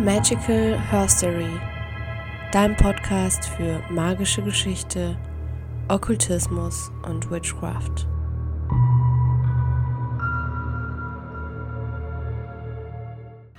[0.00, 1.60] Magical Herstory,
[2.52, 5.14] dein Podcast für magische Geschichte,
[5.88, 8.06] Okkultismus und Witchcraft.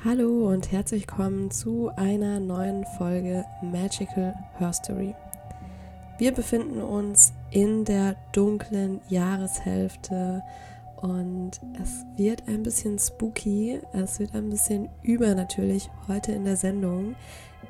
[0.04, 5.14] Hallo und herzlich willkommen zu einer neuen Folge Magical Herstory.
[6.18, 10.42] Wir befinden uns in der dunklen Jahreshälfte
[11.02, 17.16] und es wird ein bisschen spooky, es wird ein bisschen übernatürlich heute in der Sendung.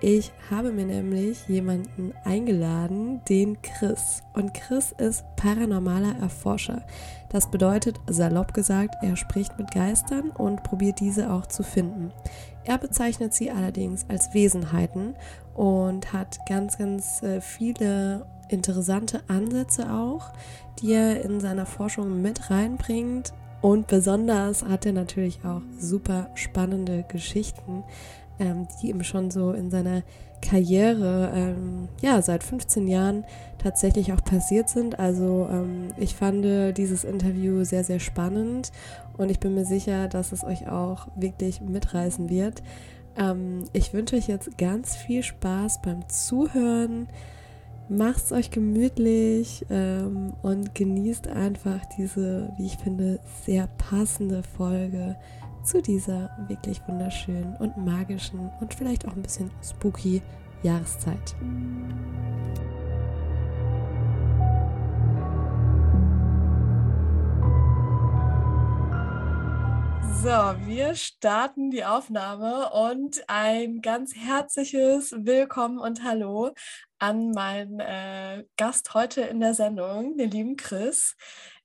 [0.04, 4.24] Ich habe mir nämlich jemanden eingeladen, den Chris.
[4.34, 6.84] Und Chris ist paranormaler Erforscher.
[7.30, 12.12] Das bedeutet, salopp gesagt, er spricht mit Geistern und probiert diese auch zu finden.
[12.64, 15.16] Er bezeichnet sie allerdings als Wesenheiten
[15.54, 20.32] und hat ganz, ganz äh, viele interessante Ansätze auch,
[20.80, 23.34] die er in seiner Forschung mit reinbringt.
[23.62, 27.84] Und besonders hat er natürlich auch super spannende Geschichten,
[28.40, 30.02] ähm, die ihm schon so in seiner
[30.42, 33.24] Karriere, ähm, ja, seit 15 Jahren
[33.60, 35.00] tatsächlich auch passiert sind.
[35.00, 36.44] Also ähm, ich fand
[36.78, 38.72] dieses Interview sehr, sehr spannend
[39.18, 42.64] und ich bin mir sicher, dass es euch auch wirklich mitreißen wird.
[43.16, 47.08] Ähm, ich wünsche euch jetzt ganz viel Spaß beim Zuhören.
[47.94, 55.18] Macht's euch gemütlich ähm, und genießt einfach diese, wie ich finde, sehr passende Folge
[55.66, 60.22] zu dieser wirklich wunderschönen und magischen und vielleicht auch ein bisschen spooky
[60.64, 61.36] Jahreszeit.
[70.24, 70.30] So,
[70.68, 76.52] wir starten die Aufnahme und ein ganz herzliches Willkommen und Hallo
[77.00, 81.16] an meinen äh, Gast heute in der Sendung, den lieben Chris.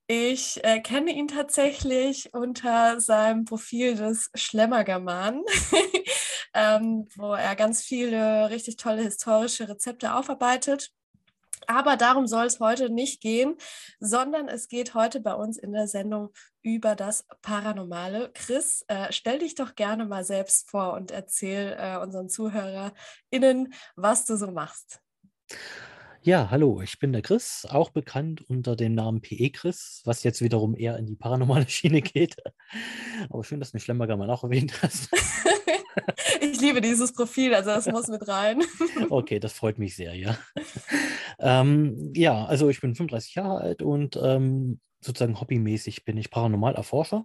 [0.06, 5.42] Ich äh, kenne ihn tatsächlich unter seinem Profil des Schlemmergerman,
[6.54, 10.92] ähm, wo er ganz viele richtig tolle historische Rezepte aufarbeitet.
[11.66, 13.56] Aber darum soll es heute nicht gehen,
[14.00, 16.32] sondern es geht heute bei uns in der Sendung
[16.62, 18.30] über das Paranormale.
[18.34, 24.24] Chris, äh, stell dich doch gerne mal selbst vor und erzähl äh, unseren ZuhörerInnen, was
[24.24, 25.00] du so machst.
[26.26, 30.42] Ja, hallo, ich bin der Chris, auch bekannt unter dem Namen PE Chris, was jetzt
[30.42, 32.34] wiederum eher in die paranormale Schiene geht.
[33.30, 35.08] Aber schön, dass du Schlemmerger mal auch erwähnt hast.
[36.40, 38.60] ich liebe dieses Profil, also das muss mit rein.
[39.10, 40.36] okay, das freut mich sehr, ja.
[41.38, 47.24] Ähm, ja, also ich bin 35 Jahre alt und ähm, sozusagen hobbymäßig bin ich Paranormalerforscher.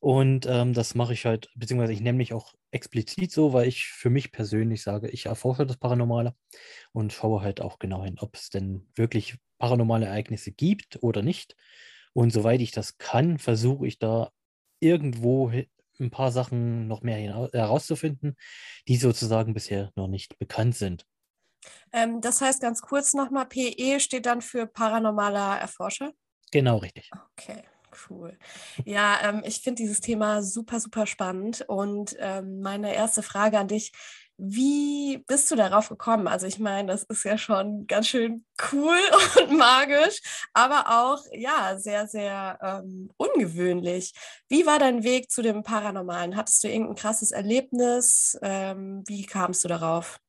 [0.00, 3.86] Und ähm, das mache ich halt, beziehungsweise ich nenne mich auch explizit so, weil ich
[3.86, 6.34] für mich persönlich sage, ich erforsche das Paranormale
[6.92, 11.56] und schaue halt auch genau hin, ob es denn wirklich paranormale Ereignisse gibt oder nicht.
[12.12, 14.30] Und soweit ich das kann, versuche ich da
[14.80, 15.50] irgendwo
[15.98, 18.36] ein paar Sachen noch mehr herauszufinden,
[18.88, 21.06] die sozusagen bisher noch nicht bekannt sind.
[21.92, 26.12] Ähm, das heißt ganz kurz nochmal, PE steht dann für paranormaler Erforscher?
[26.52, 27.10] Genau, richtig.
[27.38, 27.62] Okay.
[28.08, 28.38] Cool.
[28.84, 31.64] Ja, ähm, ich finde dieses Thema super, super spannend.
[31.68, 33.92] Und ähm, meine erste Frage an dich,
[34.38, 36.28] wie bist du darauf gekommen?
[36.28, 38.98] Also ich meine, das ist ja schon ganz schön cool
[39.40, 40.20] und magisch,
[40.52, 44.12] aber auch ja sehr, sehr ähm, ungewöhnlich.
[44.48, 46.36] Wie war dein Weg zu dem Paranormalen?
[46.36, 48.38] Hattest du irgendein krasses Erlebnis?
[48.42, 50.20] Ähm, wie kamst du darauf?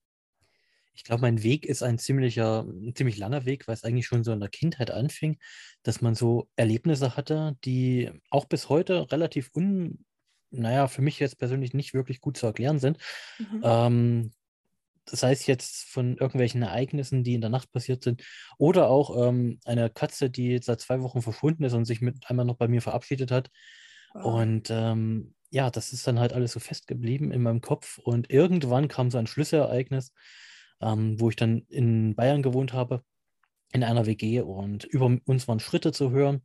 [0.97, 4.23] Ich glaube, mein Weg ist ein ziemlicher, ein ziemlich langer Weg, weil es eigentlich schon
[4.23, 5.37] so in der Kindheit anfing,
[5.83, 10.03] dass man so Erlebnisse hatte, die auch bis heute relativ un,
[10.49, 12.97] naja, für mich jetzt persönlich nicht wirklich gut zu erklären sind.
[13.37, 13.61] Mhm.
[13.63, 14.31] Ähm,
[15.05, 18.23] das heißt jetzt von irgendwelchen Ereignissen, die in der Nacht passiert sind,
[18.57, 22.45] oder auch ähm, eine Katze, die seit zwei Wochen verschwunden ist und sich mit einmal
[22.45, 23.51] noch bei mir verabschiedet hat.
[24.15, 24.41] Wow.
[24.41, 27.99] Und ähm, ja, das ist dann halt alles so festgeblieben in meinem Kopf.
[27.99, 30.11] Und irgendwann kam so ein Schlüsselereignis,
[30.81, 33.03] ähm, wo ich dann in Bayern gewohnt habe,
[33.73, 36.41] in einer WG und über uns waren Schritte zu hören.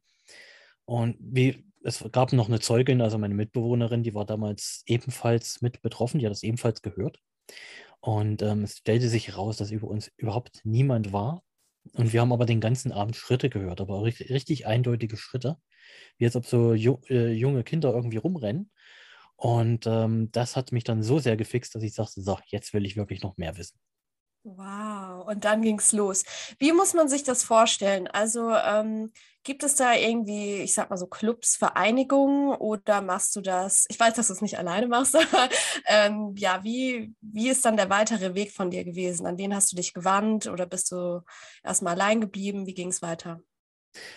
[0.84, 5.82] Und wie, es gab noch eine Zeugin, also meine Mitbewohnerin, die war damals ebenfalls mit
[5.82, 7.18] betroffen, die hat das ebenfalls gehört.
[8.00, 11.42] Und ähm, es stellte sich heraus, dass über uns überhaupt niemand war.
[11.94, 15.56] Und wir haben aber den ganzen Abend Schritte gehört, aber richtig, richtig eindeutige Schritte,
[16.18, 18.70] wie als ob so ju äh, junge Kinder irgendwie rumrennen.
[19.36, 22.86] Und ähm, das hat mich dann so sehr gefixt, dass ich sagte, so, jetzt will
[22.86, 23.78] ich wirklich noch mehr wissen.
[24.44, 26.24] Wow, und dann ging es los.
[26.58, 28.08] Wie muss man sich das vorstellen?
[28.08, 29.12] Also ähm,
[29.44, 33.86] gibt es da irgendwie, ich sag mal so Clubs, Vereinigungen oder machst du das?
[33.88, 35.48] Ich weiß, dass du es nicht alleine machst, aber
[35.86, 39.26] ähm, ja, wie, wie ist dann der weitere Weg von dir gewesen?
[39.26, 41.22] An wen hast du dich gewandt oder bist du
[41.62, 42.66] erstmal allein geblieben?
[42.66, 43.40] Wie ging es weiter?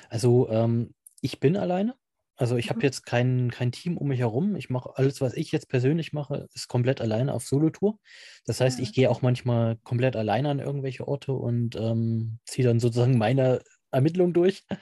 [0.09, 1.95] Also ähm, ich bin alleine.
[2.37, 2.83] Also ich habe Mhm.
[2.83, 4.55] jetzt kein, kein Team um mich herum.
[4.55, 7.99] Ich mache alles, was ich jetzt persönlich mache, ist komplett alleine auf Solotour.
[8.45, 12.67] Das heißt, Ah, ich gehe auch manchmal komplett alleine an irgendwelche Orte und ähm, ziehe
[12.67, 13.61] dann sozusagen meine
[13.91, 14.63] Ermittlung durch.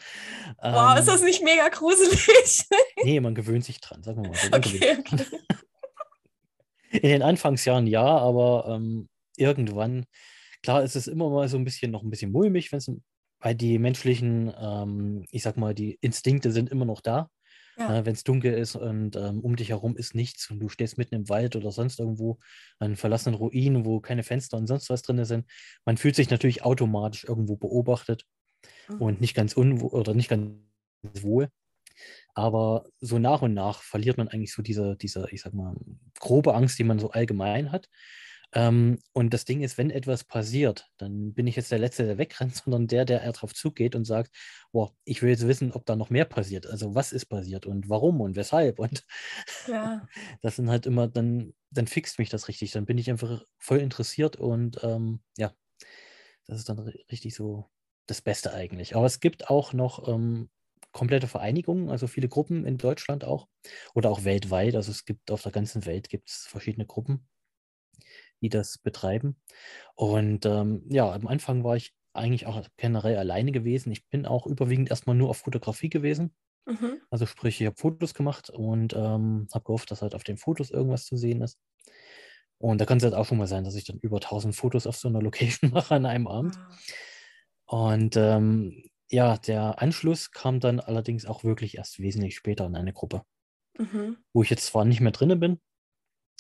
[0.70, 2.66] Wow, ist das Ähm, nicht mega gruselig?
[3.04, 4.48] nee, man gewöhnt sich dran, sagen wir mal so.
[4.48, 5.26] Okay, okay.
[6.92, 10.06] In den Anfangsjahren ja, aber ähm, irgendwann,
[10.62, 12.92] klar ist es immer mal so ein bisschen noch ein bisschen mulmig, wenn es,
[13.40, 17.30] weil die menschlichen, ähm, ich sag mal, die Instinkte sind immer noch da.
[17.76, 18.00] Ja.
[18.00, 20.98] Äh, wenn es dunkel ist und ähm, um dich herum ist nichts und du stehst
[20.98, 22.40] mitten im Wald oder sonst irgendwo
[22.80, 25.50] an verlassenen Ruinen, wo keine Fenster und sonst was drin sind,
[25.86, 28.26] man fühlt sich natürlich automatisch irgendwo beobachtet
[28.98, 29.22] und Mhm.
[29.22, 30.54] nicht ganz unwohl oder nicht ganz
[31.22, 31.50] wohl.
[32.36, 35.76] Aber so nach und nach verliert man eigentlich so diese, diese, ich sag mal,
[36.20, 37.90] grobe Angst, die man so allgemein hat.
[38.54, 42.18] Ähm, und das Ding ist, wenn etwas passiert, dann bin ich jetzt der Letzte, der
[42.18, 44.36] wegrennt, sondern der, der eher drauf zugeht und sagt,
[44.72, 46.68] boah, ich will jetzt wissen, ob da noch mehr passiert.
[46.68, 48.80] Also was ist passiert und warum und weshalb.
[48.80, 49.06] Und
[49.66, 50.08] Klar.
[50.42, 52.72] das sind halt immer, dann, dann fixt mich das richtig.
[52.72, 55.54] Dann bin ich einfach voll interessiert und ähm, ja,
[56.46, 57.70] das ist dann ri- richtig so
[58.08, 58.96] das Beste eigentlich.
[58.96, 60.50] Aber es gibt auch noch ähm,
[60.92, 63.48] komplette Vereinigungen, also viele Gruppen in Deutschland auch
[63.94, 64.76] oder auch weltweit.
[64.76, 67.28] Also es gibt auf der ganzen Welt gibt es verschiedene Gruppen,
[68.44, 69.38] die das betreiben.
[69.96, 73.92] Und ähm, ja, am Anfang war ich eigentlich auch generell alleine gewesen.
[73.92, 76.36] Ich bin auch überwiegend erstmal nur auf Fotografie gewesen.
[76.66, 77.02] Mhm.
[77.10, 80.70] Also sprich, ich habe Fotos gemacht und ähm, habe gehofft, dass halt auf den Fotos
[80.70, 81.58] irgendwas zu sehen ist.
[82.60, 84.88] Und da kann es halt auch schon mal sein, dass ich dann über 1000 Fotos
[84.88, 86.56] auf so einer Location mache an einem Abend.
[86.58, 86.78] Wow.
[87.66, 92.94] Und ähm, ja, der Anschluss kam dann allerdings auch wirklich erst wesentlich später in eine
[92.94, 93.24] Gruppe,
[93.78, 94.18] Mhm.
[94.34, 95.60] wo ich jetzt zwar nicht mehr drinne bin,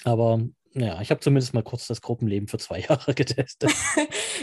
[0.03, 0.39] aber
[0.74, 3.72] naja, ich habe zumindest mal kurz das Gruppenleben für zwei Jahre getestet.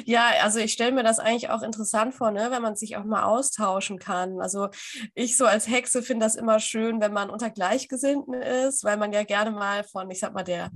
[0.06, 3.04] Ja, also ich stelle mir das eigentlich auch interessant vor, ne, wenn man sich auch
[3.04, 4.40] mal austauschen kann.
[4.40, 4.68] Also
[5.14, 9.12] ich so als Hexe finde das immer schön, wenn man unter Gleichgesinnten ist, weil man
[9.12, 10.70] ja gerne mal von, ich sag mal, der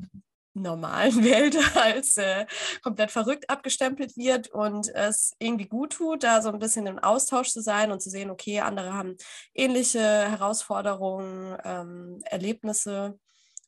[0.55, 2.47] normalen Welt als äh,
[2.83, 7.49] komplett verrückt abgestempelt wird und es irgendwie gut tut, da so ein bisschen im Austausch
[7.49, 9.17] zu sein und zu sehen, okay, andere haben
[9.55, 13.19] ähnliche Herausforderungen, ähm, Erlebnisse.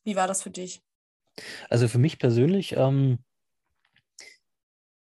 [0.03, 0.81] Wie war das für dich?
[1.69, 3.19] Also für mich persönlich ähm,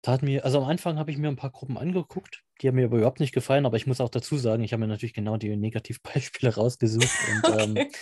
[0.02, 2.86] tat mir, also am Anfang habe ich mir ein paar Gruppen angeguckt, die haben mir
[2.86, 5.38] aber überhaupt nicht gefallen, aber ich muss auch dazu sagen, ich habe mir natürlich genau
[5.38, 7.98] die Negativbeispiele rausgesucht und ähm, Okay.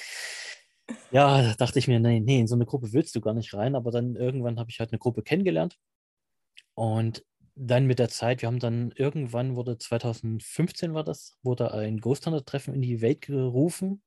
[1.10, 3.54] ja, da dachte ich mir, nee, nee, in so eine Gruppe willst du gar nicht
[3.54, 5.78] rein, aber dann irgendwann habe ich halt eine Gruppe kennengelernt.
[6.76, 7.26] Und
[7.56, 12.26] dann mit der Zeit, wir haben dann irgendwann wurde 2015 war das, wurde ein Ghost
[12.26, 14.04] Hunter Treffen in die Welt gerufen,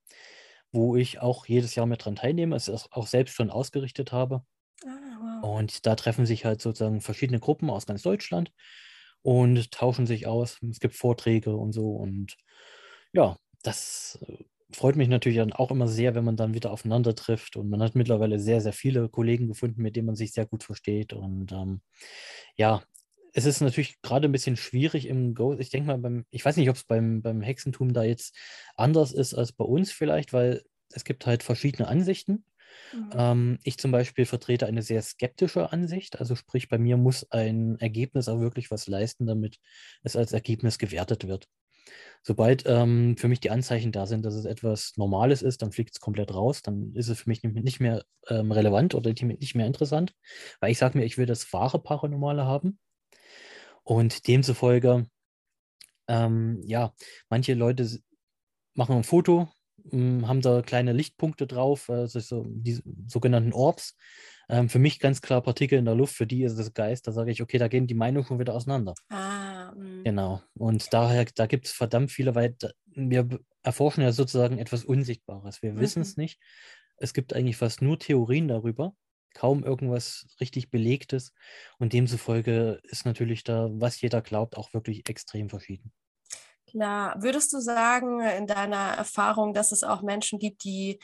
[0.72, 4.42] wo ich auch jedes Jahr mit dran teilnehme, es ist auch selbst schon ausgerichtet habe.
[4.84, 5.44] Ah, wow.
[5.44, 8.52] Und da treffen sich halt sozusagen verschiedene Gruppen aus ganz Deutschland
[9.22, 10.58] und tauschen sich aus.
[10.70, 11.90] Es gibt Vorträge und so.
[11.92, 12.36] Und
[13.12, 17.14] ja, das äh, freut mich natürlich dann auch immer sehr, wenn man dann wieder aufeinander
[17.14, 17.56] trifft.
[17.56, 20.64] Und man hat mittlerweile sehr, sehr viele Kollegen gefunden, mit denen man sich sehr gut
[20.64, 21.12] versteht.
[21.12, 21.80] Und ähm,
[22.56, 22.82] ja,
[23.38, 25.56] es ist natürlich gerade ein bisschen schwierig im Go.
[25.56, 28.36] Ich denke mal, beim, ich weiß nicht, ob es beim, beim Hexentum da jetzt
[28.76, 32.44] anders ist als bei uns vielleicht, weil es gibt halt verschiedene Ansichten.
[32.92, 33.10] Mhm.
[33.12, 36.18] Ähm, ich zum Beispiel vertrete eine sehr skeptische Ansicht.
[36.18, 39.58] Also sprich, bei mir muss ein Ergebnis auch wirklich was leisten, damit
[40.02, 41.46] es als Ergebnis gewertet wird.
[42.22, 45.94] Sobald ähm, für mich die Anzeichen da sind, dass es etwas Normales ist, dann fliegt
[45.94, 46.60] es komplett raus.
[46.62, 50.12] Dann ist es für mich nicht mehr- ähm, relevant oder nicht mehr interessant,
[50.60, 52.78] weil ich sage mir, ich will das wahre Paranormale haben.
[53.88, 55.06] Und demzufolge,
[56.08, 56.94] ähm, ja,
[57.28, 57.88] manche Leute
[58.74, 59.48] machen ein Foto,
[59.92, 63.96] m, haben da kleine Lichtpunkte drauf, also so die sogenannten Orbs.
[64.48, 67.06] Ähm, für mich ganz klar Partikel in der Luft, für die ist es Geist.
[67.06, 68.94] Da sage ich, okay, da gehen die Meinungen schon wieder auseinander.
[69.10, 70.04] Ah, mm.
[70.04, 70.42] Genau.
[70.54, 73.28] Und daher, da gibt es verdammt viele, weil wir
[73.62, 75.62] erforschen ja sozusagen etwas Unsichtbares.
[75.62, 76.22] Wir wissen es Mhm.
[76.22, 76.40] nicht.
[76.96, 78.94] Es gibt eigentlich fast nur Theorien darüber,
[79.38, 81.32] kaum irgendwas richtig Belegtes.
[81.78, 85.92] Und demzufolge ist natürlich da, was jeder glaubt, auch wirklich extrem verschieden.
[86.68, 87.14] Klar.
[87.22, 90.98] Würdest du sagen, in deiner Erfahrung, dass es auch Menschen gibt, die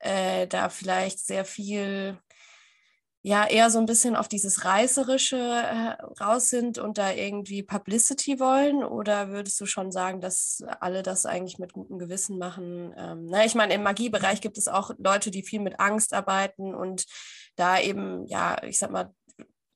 [0.00, 2.18] äh, da vielleicht sehr viel,
[3.26, 8.38] ja, eher so ein bisschen auf dieses Reißerische äh, raus sind und da irgendwie Publicity
[8.38, 8.84] wollen?
[8.84, 12.94] Oder würdest du schon sagen, dass alle das eigentlich mit gutem Gewissen machen?
[12.96, 16.72] Ähm, na, ich meine, im Magiebereich gibt es auch Leute, die viel mit Angst arbeiten
[16.72, 17.04] und
[17.56, 19.12] da eben, ja, ich sag mal,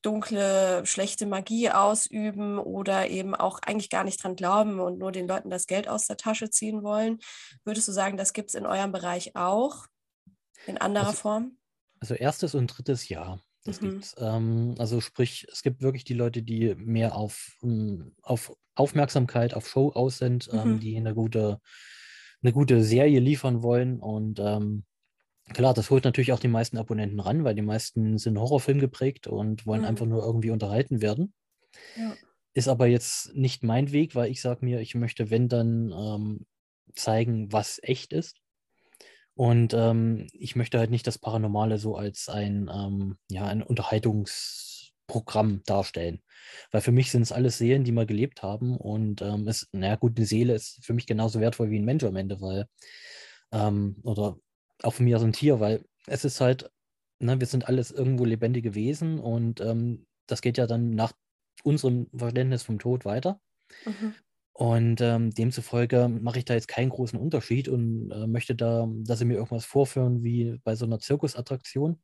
[0.03, 5.27] dunkle, schlechte Magie ausüben oder eben auch eigentlich gar nicht dran glauben und nur den
[5.27, 7.19] Leuten das Geld aus der Tasche ziehen wollen.
[7.65, 9.87] Würdest du sagen, das gibt es in eurem Bereich auch
[10.67, 11.57] in anderer Also, Form?
[12.01, 13.81] Also erstes und drittes Jahr, das Mhm.
[13.81, 14.15] gibt's.
[14.19, 19.69] Ähm, also sprich, es gibt wirklich die Leute, die mehr auf, ähm, auf Aufmerksamkeit, auf
[19.69, 20.81] Show aus sind, ähm, Mhm.
[20.81, 21.61] die eine gute
[22.43, 24.01] eine gute Serie liefern wollen.
[24.01, 24.85] Und ähm,
[25.55, 29.27] klar, das holt natürlich auch die meisten Abonnenten ran, weil die meisten sind Horrorfilm geprägt
[29.29, 29.87] und wollen Mhm.
[29.87, 31.35] einfach nur irgendwie unterhalten werden.
[31.95, 32.19] Ja.
[32.53, 36.47] Ist aber jetzt nicht mein Weg, weil ich sage mir, ich möchte, wenn dann ähm,
[36.95, 38.39] zeigen, was echt ist.
[39.41, 45.63] Und ähm, ich möchte halt nicht das Paranormale so als ein, ähm, ja, ein Unterhaltungsprogramm
[45.65, 46.21] darstellen.
[46.73, 48.77] Weil für mich sind es alles Seelen, die mal gelebt haben.
[48.77, 52.05] Und ähm, es, naja, gut, eine Seele ist für mich genauso wertvoll wie ein Mensch
[52.05, 52.67] am Ende, weil,
[53.51, 54.37] ähm, oder
[54.83, 56.71] auch für mich als ein Tier, weil es ist halt,
[57.19, 61.15] ne, wir sind alles irgendwo lebendige Wesen und ähm, das geht ja dann nach
[61.65, 63.41] unserem Verständnis vom Tod weiter.
[63.87, 64.15] Mhm.
[64.61, 69.19] Und ähm, demzufolge mache ich da jetzt keinen großen Unterschied und äh, möchte da, dass
[69.19, 72.03] sie mir irgendwas vorführen wie bei so einer Zirkusattraktion,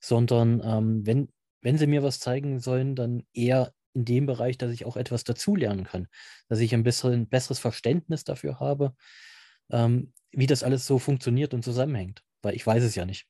[0.00, 1.28] sondern ähm, wenn,
[1.60, 5.24] wenn sie mir was zeigen sollen, dann eher in dem Bereich, dass ich auch etwas
[5.24, 6.08] dazulernen kann,
[6.48, 8.94] dass ich ein bisschen besseres Verständnis dafür habe,
[9.70, 13.26] ähm, wie das alles so funktioniert und zusammenhängt, weil ich weiß es ja nicht.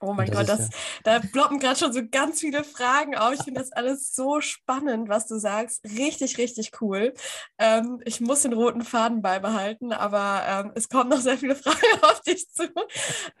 [0.00, 0.68] Oh mein das Gott, das,
[1.02, 3.32] da ploppen gerade schon so ganz viele Fragen auf.
[3.32, 5.84] Ich finde das alles so spannend, was du sagst.
[5.84, 7.14] Richtig, richtig cool.
[7.58, 12.02] Ähm, ich muss den roten Faden beibehalten, aber ähm, es kommen noch sehr viele Fragen
[12.02, 12.68] auf dich zu.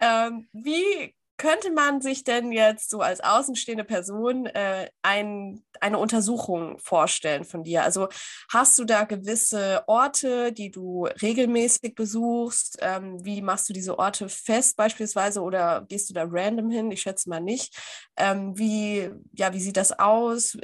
[0.00, 6.78] Ähm, wie könnte man sich denn jetzt so als außenstehende Person äh, ein, eine Untersuchung
[6.78, 7.84] vorstellen von dir?
[7.84, 8.08] Also
[8.52, 12.78] hast du da gewisse Orte, die du regelmäßig besuchst?
[12.82, 16.90] Ähm, wie machst du diese Orte fest beispielsweise oder gehst du da random hin?
[16.90, 17.74] Ich schätze mal nicht.
[18.16, 20.58] Ähm, wie, ja, wie sieht das aus?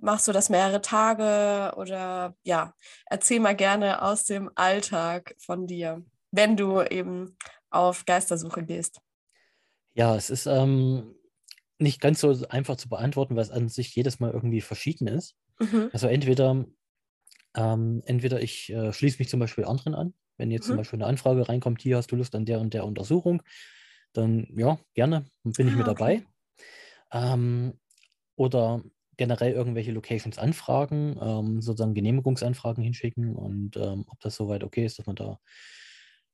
[0.00, 2.74] Machst du das mehrere Tage oder ja,
[3.06, 7.36] erzähl mal gerne aus dem Alltag von dir, wenn du eben
[7.70, 9.00] auf Geistersuche gehst.
[9.98, 11.14] Ja, es ist ähm,
[11.78, 15.36] nicht ganz so einfach zu beantworten, weil es an sich jedes Mal irgendwie verschieden ist.
[15.60, 15.88] Mhm.
[15.92, 16.66] Also entweder,
[17.56, 20.78] ähm, entweder ich äh, schließe mich zum Beispiel anderen an, wenn jetzt zum Mhm.
[20.78, 23.42] Beispiel eine Anfrage reinkommt, hier hast du Lust an der und der Untersuchung,
[24.14, 25.88] dann ja, gerne, bin ich Ah, mit okay.
[25.88, 26.24] dabei.
[27.12, 27.80] Ähm,
[28.36, 28.82] oder
[29.16, 34.98] generell irgendwelche Locations anfragen, ähm, sozusagen Genehmigungsanfragen hinschicken und ähm, ob das soweit okay ist,
[34.98, 35.40] dass man da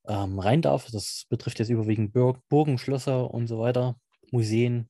[0.07, 0.89] ähm, rein darf.
[0.93, 3.97] Das betrifft jetzt überwiegend Bur Burgen, Schlösser und so weiter,
[4.33, 4.89] Museen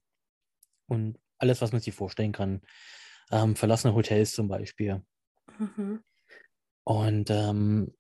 [0.88, 2.62] und alles, was man sich vorstellen kann.
[3.33, 5.02] Ähm, verlassene Hotels zum Beispiel.
[5.59, 6.02] Mhm.
[6.85, 7.94] Und ähm,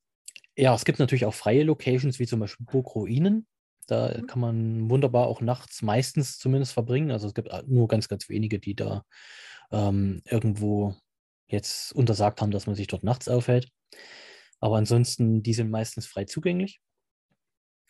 [0.56, 3.46] ja, es gibt natürlich auch freie Locations, wie zum Beispiel Burgruinen.
[3.88, 4.26] Da Mhm.
[4.26, 7.10] kann man wunderbar auch nachts meistens zumindest verbringen.
[7.10, 9.04] Also es gibt äh, nur ganz, ganz wenige, die da
[9.72, 10.96] ähm, irgendwo
[11.48, 13.70] jetzt untersagt haben, dass man sich dort nachts aufhält.
[14.60, 16.80] Aber ansonsten, die sind meistens frei zugänglich.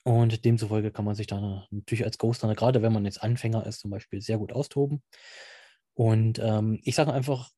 [0.05, 3.81] Und demzufolge kann man sich da natürlich als Ghost-Runner, gerade wenn man jetzt Anfänger ist,
[3.81, 5.03] zum Beispiel sehr gut austoben.
[5.95, 7.51] Und ähm, ich sage einfach,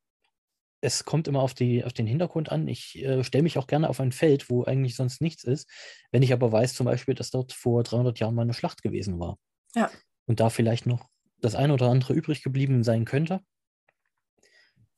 [0.80, 2.68] es kommt immer auf, die, auf den Hintergrund an.
[2.68, 5.68] Ich äh, stelle mich auch gerne auf ein Feld, wo eigentlich sonst nichts ist.
[6.12, 9.18] Wenn ich aber weiß, zum Beispiel, dass dort vor 300 Jahren mal eine Schlacht gewesen
[9.18, 9.38] war.
[9.74, 9.90] Ja.
[10.26, 11.08] Und da vielleicht noch
[11.40, 13.40] das eine oder andere übrig geblieben sein könnte.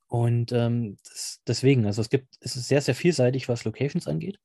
[0.06, 4.38] Und ähm, das, deswegen, also es gibt, es ist sehr, sehr vielseitig, was Locations angeht,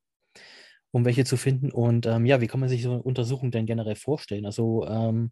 [0.94, 1.72] um welche zu finden.
[1.72, 4.46] Und ähm, ja, wie kann man sich so eine Untersuchung denn generell vorstellen?
[4.46, 5.32] Also ähm,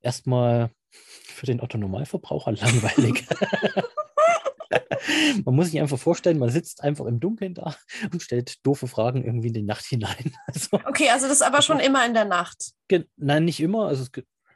[0.00, 3.24] erstmal für den Otto-Normalverbraucher langweilig.
[5.44, 7.76] man muss sich einfach vorstellen, man sitzt einfach im Dunkeln da
[8.12, 10.32] und stellt doofe Fragen irgendwie in die Nacht hinein.
[10.46, 12.72] Also, Okay, also das ist aber schon immer in der Nacht.
[13.16, 13.86] nein, nicht immer.
[13.86, 14.04] Also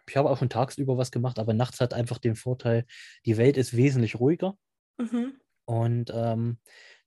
[0.09, 2.85] ich habe auch schon tagsüber was gemacht, aber nachts hat einfach den Vorteil,
[3.26, 4.54] die Welt ist wesentlich ruhiger
[4.99, 5.35] Mhm.
[5.64, 6.59] und ähm,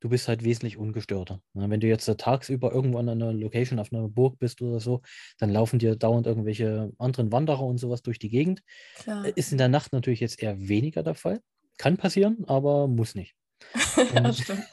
[0.03, 1.39] du bist halt wesentlich ungestörter.
[1.53, 4.81] Ne, wenn du jetzt äh, tagsüber irgendwo an einer Location auf einer Burg bist oder
[4.81, 5.01] so,
[5.39, 8.61] dann laufen dir dauernd irgendwelche anderen Wanderer und sowas durch die Gegend.
[8.97, 9.25] Klar.
[9.37, 11.39] Ist in der Nacht natürlich jetzt eher weniger der Fall.
[11.77, 13.33] Kann passieren, aber muss nicht.
[14.13, 14.65] ja, stimmt.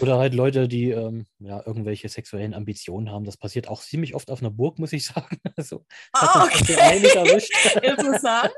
[0.00, 3.24] Oder halt Leute, die ähm, ja, irgendwelche sexuellen Ambitionen haben.
[3.24, 5.38] Das passiert auch ziemlich oft auf einer Burg, muss ich sagen.
[5.56, 5.84] Also,
[6.18, 6.98] so okay.
[7.82, 8.52] Interessant.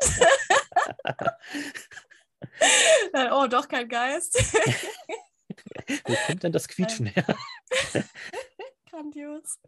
[3.13, 4.37] Dann, oh, doch kein Geist.
[6.05, 7.27] Wo kommt denn das Quietschen her?
[8.91, 9.59] Grandios.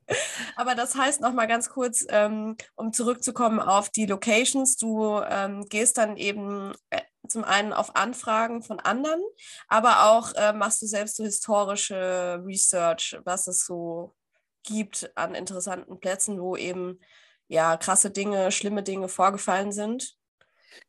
[0.55, 5.97] Aber das heißt nochmal ganz kurz, ähm, um zurückzukommen auf die Locations, du ähm, gehst
[5.97, 9.23] dann eben äh, zum einen auf Anfragen von anderen,
[9.67, 14.15] aber auch äh, machst du selbst so historische Research, was es so
[14.63, 17.01] gibt an interessanten Plätzen, wo eben
[17.49, 20.17] ja krasse Dinge, schlimme Dinge vorgefallen sind.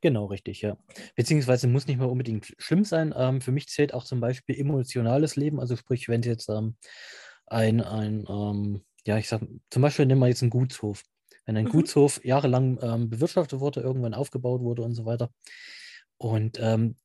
[0.02, 0.78] Genau, richtig, ja.
[1.16, 3.14] Beziehungsweise muss nicht mal unbedingt schlimm sein.
[3.16, 5.60] Ähm, für mich zählt auch zum Beispiel emotionales Leben.
[5.60, 6.76] Also sprich, wenn jetzt ähm,
[7.48, 11.04] ein, ein ähm, ja, ich sag, zum Beispiel nehmen wir jetzt einen Gutshof.
[11.46, 11.70] Wenn ein Mhm.
[11.70, 15.32] Gutshof jahrelang ähm, bewirtschaftet wurde, irgendwann aufgebaut wurde und so weiter.
[16.18, 16.96] Und ähm,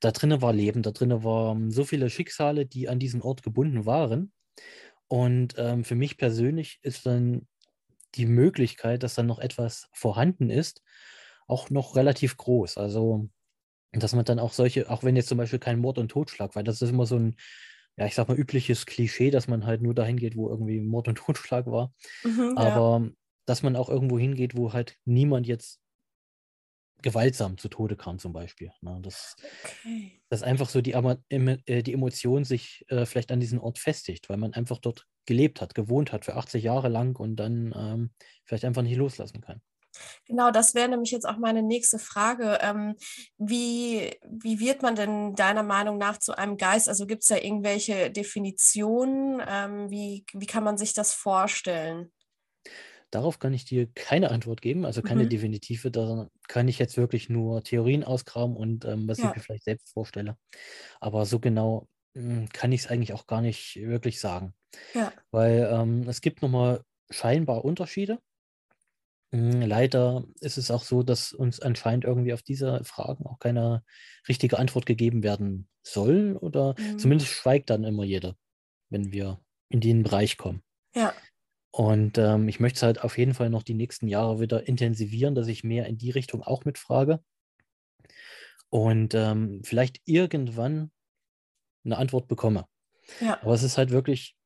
[0.00, 3.86] da drinnen war Leben, da drinnen waren so viele Schicksale, die an diesen Ort gebunden
[3.86, 4.32] waren.
[5.08, 7.48] Und ähm, für mich persönlich ist dann
[8.14, 10.82] die Möglichkeit, dass dann noch etwas vorhanden ist,
[11.46, 12.78] auch noch relativ groß.
[12.78, 13.28] Also,
[13.92, 16.64] dass man dann auch solche, auch wenn jetzt zum Beispiel kein Mord und Totschlag, weil
[16.64, 17.36] das ist immer so ein,
[17.96, 21.08] ja, ich sag mal, übliches Klischee, dass man halt nur dahin geht, wo irgendwie Mord
[21.08, 21.94] und Totschlag war.
[22.24, 22.56] Mhm, ja.
[22.56, 23.10] Aber
[23.46, 25.80] dass man auch irgendwo hingeht, wo halt niemand jetzt
[27.02, 28.72] gewaltsam zu Tode kam, zum Beispiel.
[28.80, 28.98] Ne?
[29.02, 30.20] Das, Okay.
[30.28, 34.38] dass einfach so die, äh, die Emotion sich äh, vielleicht an diesen Ort festigt, weil
[34.38, 38.10] man einfach dort gelebt hat, gewohnt hat für 80 Jahre lang und dann ähm,
[38.44, 39.60] vielleicht einfach nicht loslassen kann.
[40.26, 42.58] Genau, das wäre nämlich jetzt auch meine nächste Frage.
[42.62, 42.96] Ähm,
[43.38, 46.88] wie, wie wird man denn deiner Meinung nach zu einem Geist?
[46.88, 49.42] Also gibt es da irgendwelche Definitionen?
[49.46, 52.12] Ähm, wie, wie kann man sich das vorstellen?
[53.10, 55.28] Darauf kann ich dir keine Antwort geben, also keine Mhm.
[55.28, 55.90] definitive.
[55.90, 59.30] Da kann ich jetzt wirklich nur Theorien ausgraben und ähm, was Ja.
[59.30, 60.36] ich mir vielleicht selbst vorstelle.
[61.00, 64.54] Aber so genau mh, kann ich es eigentlich auch gar nicht wirklich sagen,
[64.94, 65.16] Ja.
[65.32, 68.20] weil ähm, es gibt nochmal scheinbar Unterschiede.
[69.36, 73.84] Mm, Leider ist es auch so, dass uns anscheinend irgendwie auf diese Fragen auch keine
[74.28, 76.98] richtige Antwort gegeben werden soll oder Mhm.
[76.98, 78.36] zumindest schweigt dann immer jeder,
[78.90, 80.62] wenn wir in den Bereich kommen.
[80.94, 81.12] Ja.
[81.72, 85.34] Und ähm, ich möchte es halt auf jeden Fall noch die nächsten Jahre wieder intensivieren,
[85.34, 87.20] dass ich mehr in die Richtung auch mitfrage
[88.70, 90.90] und ähm, vielleicht irgendwann
[91.84, 92.66] eine Antwort bekomme.
[93.20, 93.40] Ja.
[93.42, 94.36] Aber es ist halt wirklich,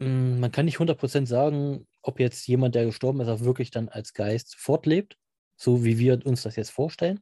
[0.00, 3.88] mh, man kann nicht 100% sagen, ob jetzt jemand, der gestorben ist, auch wirklich dann
[3.88, 5.16] als Geist fortlebt,
[5.56, 7.20] so wie wir uns das jetzt vorstellen.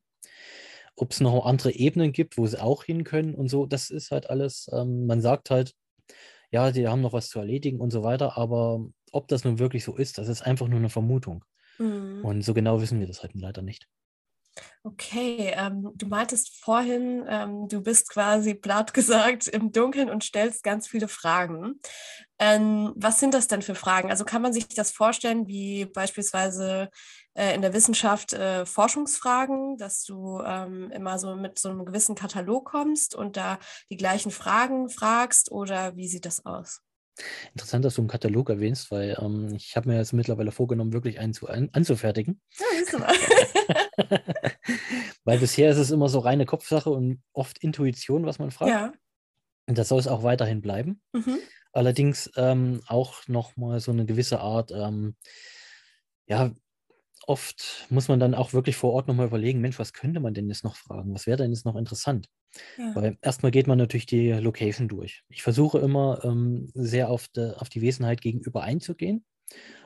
[0.97, 4.11] Ob es noch andere Ebenen gibt, wo sie auch hin können und so, das ist
[4.11, 5.75] halt alles, ähm, man sagt halt,
[6.51, 9.85] ja, die haben noch was zu erledigen und so weiter, aber ob das nun wirklich
[9.85, 11.45] so ist, das ist einfach nur eine Vermutung.
[11.79, 12.21] Mhm.
[12.23, 13.89] Und so genau wissen wir das halt leider nicht.
[14.83, 20.63] Okay, ähm, du meintest vorhin, ähm, du bist quasi platt gesagt im Dunkeln und stellst
[20.63, 21.81] ganz viele Fragen.
[22.39, 24.11] Ähm, was sind das denn für Fragen?
[24.11, 26.91] Also kann man sich das vorstellen wie beispielsweise
[27.35, 32.15] äh, in der Wissenschaft äh, Forschungsfragen, dass du ähm, immer so mit so einem gewissen
[32.15, 33.59] Katalog kommst und da
[33.91, 36.83] die gleichen Fragen fragst oder wie sieht das aus?
[37.53, 41.21] Interessant, dass du einen Katalog erwähnst, weil ähm, ich habe mir jetzt mittlerweile vorgenommen, wirklich
[41.21, 42.41] einen zu, an, anzufertigen.
[42.59, 43.15] Ja, mal.
[45.25, 48.71] weil bisher ist es immer so reine Kopfsache und oft Intuition, was man fragt.
[48.71, 48.93] ja.
[49.67, 51.01] Und das soll es auch weiterhin bleiben.
[51.13, 51.39] Mhm.
[51.73, 55.17] Allerdings ähm, auch nochmal so eine gewisse Art, ähm,
[56.27, 56.53] ja,
[57.27, 60.49] oft muss man dann auch wirklich vor Ort nochmal überlegen, Mensch, was könnte man denn
[60.49, 61.15] jetzt noch fragen?
[61.15, 62.29] Was wäre denn jetzt noch interessant?
[62.79, 62.95] Ja.
[62.95, 65.23] Weil erstmal geht man natürlich die Location durch.
[65.29, 69.25] Ich versuche immer ähm, sehr auf, de, auf die Wesenheit gegenüber einzugehen.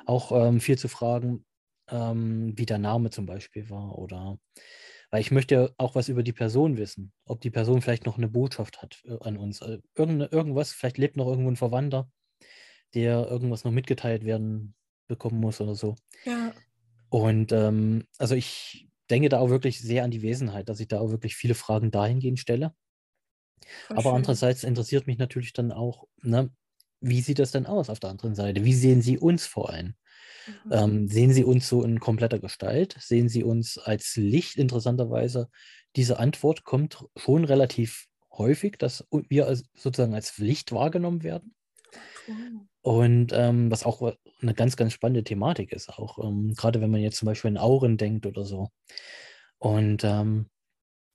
[0.06, 1.44] Auch ähm, viel zu fragen,
[1.90, 4.38] ähm, wie der Name zum Beispiel war oder
[5.10, 8.18] weil ich möchte ja auch was über die Person wissen, ob die Person vielleicht noch
[8.18, 9.62] eine Botschaft hat äh, an uns.
[9.62, 12.10] Äh, irgende, irgendwas, vielleicht lebt noch irgendwo ein Verwandter,
[12.94, 14.74] der irgendwas noch mitgeteilt werden
[15.06, 15.96] bekommen muss oder so.
[16.24, 16.52] ja.
[17.10, 21.00] Und ähm, also ich denke da auch wirklich sehr an die Wesenheit, dass ich da
[21.00, 22.74] auch wirklich viele Fragen dahingehend stelle.
[23.86, 24.16] Voll Aber schön.
[24.16, 26.50] andererseits interessiert mich natürlich dann auch, ne,
[27.00, 28.64] wie sieht das denn aus auf der anderen Seite?
[28.64, 29.94] Wie sehen Sie uns vor allem?
[30.46, 30.72] Mhm.
[30.72, 32.96] Ähm, sehen Sie uns so in kompletter Gestalt?
[33.00, 34.56] Sehen Sie uns als Licht?
[34.56, 35.48] Interessanterweise,
[35.96, 41.54] diese Antwort kommt schon relativ häufig, dass wir als, sozusagen als Licht wahrgenommen werden.
[42.82, 47.00] Und ähm, was auch eine ganz, ganz spannende Thematik ist, auch ähm, gerade wenn man
[47.00, 48.70] jetzt zum Beispiel in Auren denkt oder so.
[49.58, 50.46] Und ähm,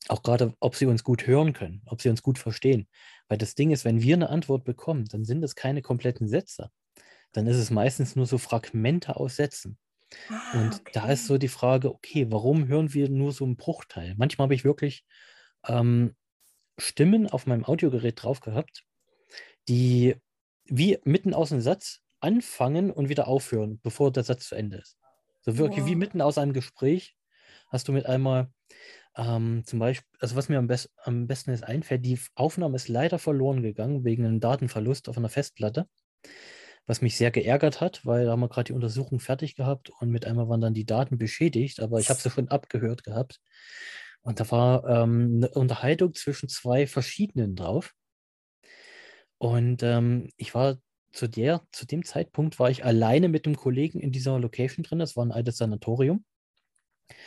[0.10, 2.88] auch gerade, ob sie uns gut hören können, ob sie uns gut verstehen.
[3.28, 6.70] Weil das Ding ist, wenn wir eine Antwort bekommen, dann sind es keine kompletten Sätze.
[7.32, 9.78] Dann ist es meistens nur so Fragmente aus Sätzen.
[10.30, 11.28] Ah, Und da ist okay.
[11.28, 14.16] so die Frage, okay, warum hören wir nur so einen Bruchteil?
[14.18, 15.06] Manchmal habe ich wirklich
[15.68, 16.16] ähm,
[16.78, 18.84] Stimmen auf meinem Audiogerät drauf gehabt,
[19.68, 20.16] die
[20.66, 24.98] wie mitten aus einem Satz anfangen und wieder aufhören, bevor der Satz zu Ende ist.
[25.42, 25.98] So wirklich wie Wow.
[25.98, 27.16] mitten aus einem Gespräch
[27.70, 28.52] hast du mit einmal
[29.18, 32.88] ähm, zum Beispiel, also was mir am, best, am besten jetzt einfällt, die Aufnahme ist
[32.88, 35.88] leider verloren gegangen wegen einem Datenverlust auf einer Festplatte,
[36.86, 40.10] was mich sehr geärgert hat, weil da haben wir gerade die Untersuchung fertig gehabt und
[40.10, 43.40] mit einmal waren dann die Daten beschädigt, aber ich habe sie schon abgehört gehabt.
[44.22, 47.94] Und da war ähm, eine Unterhaltung zwischen zwei verschiedenen drauf.
[49.44, 50.78] Und ähm, ich war
[51.12, 55.00] zu der, zu dem Zeitpunkt war ich alleine mit einem Kollegen in dieser Location drin.
[55.00, 56.24] Das war ein altes Sanatorium.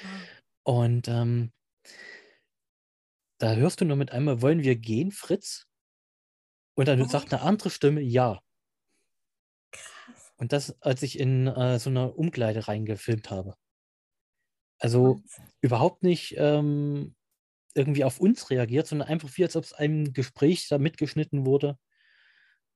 [0.01, 0.11] Wow.
[0.63, 1.53] Und ähm,
[3.39, 5.67] da hörst du nur mit einmal, wollen wir gehen, Fritz?
[6.75, 7.07] Und dann Oh.
[7.07, 8.41] sagt eine andere Stimme, ja.
[9.73, 10.33] Krass.
[10.39, 13.57] Und das, als ich in äh, so einer Umkleide reingefilmt habe.
[14.79, 15.45] Also Wahnsinn.
[15.61, 17.15] überhaupt nicht ähm,
[17.75, 21.79] irgendwie auf uns reagiert, sondern einfach wie, als ob es einem Gespräch da mitgeschnitten wurde.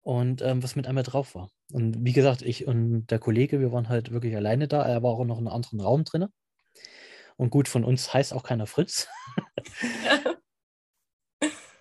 [0.03, 1.51] Und ähm, was mit einmal drauf war.
[1.73, 4.83] Und wie gesagt, ich und der Kollege, wir waren halt wirklich alleine da.
[4.83, 6.27] Er war auch noch in einem anderen Raum drin.
[7.37, 9.09] Und gut, von uns heißt auch keiner Fritz.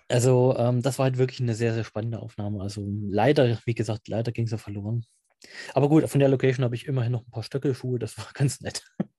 [0.08, 2.62] also, ähm, das war halt wirklich eine sehr, sehr spannende Aufnahme.
[2.62, 5.04] Also, leider, wie gesagt, leider ging sie verloren.
[5.74, 7.98] Aber gut, von der Location habe ich immerhin noch ein paar Stöckelschuhe.
[7.98, 8.82] Das war ganz nett.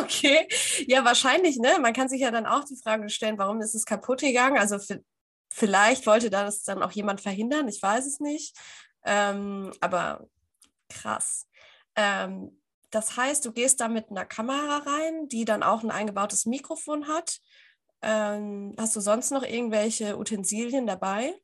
[0.00, 0.46] Okay,
[0.86, 1.78] ja, wahrscheinlich, ne?
[1.82, 4.56] Man kann sich ja dann auch die Frage stellen, warum ist es kaputt gegangen?
[4.56, 4.78] Also,
[5.48, 8.56] vielleicht wollte das dann auch jemand verhindern, ich weiß es nicht.
[9.04, 10.28] Ähm, aber
[10.88, 11.48] krass.
[11.96, 16.46] Ähm, das heißt, du gehst da mit einer Kamera rein, die dann auch ein eingebautes
[16.46, 17.38] Mikrofon hat.
[18.00, 21.34] Ähm, hast du sonst noch irgendwelche Utensilien dabei?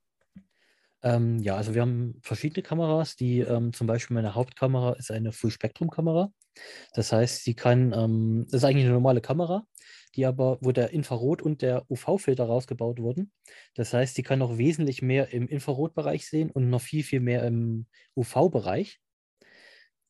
[1.02, 3.16] Ähm, ja, also wir haben verschiedene Kameras.
[3.16, 6.32] Die ähm, zum Beispiel meine Hauptkamera ist eine Full-Spektrum-Kamera.
[6.94, 9.66] Das heißt, sie kann, ähm, das ist eigentlich eine normale Kamera,
[10.14, 13.32] die aber, wo der Infrarot- und der UV-Filter rausgebaut wurden.
[13.74, 17.44] Das heißt, sie kann noch wesentlich mehr im Infrarotbereich sehen und noch viel, viel mehr
[17.44, 19.00] im UV-Bereich.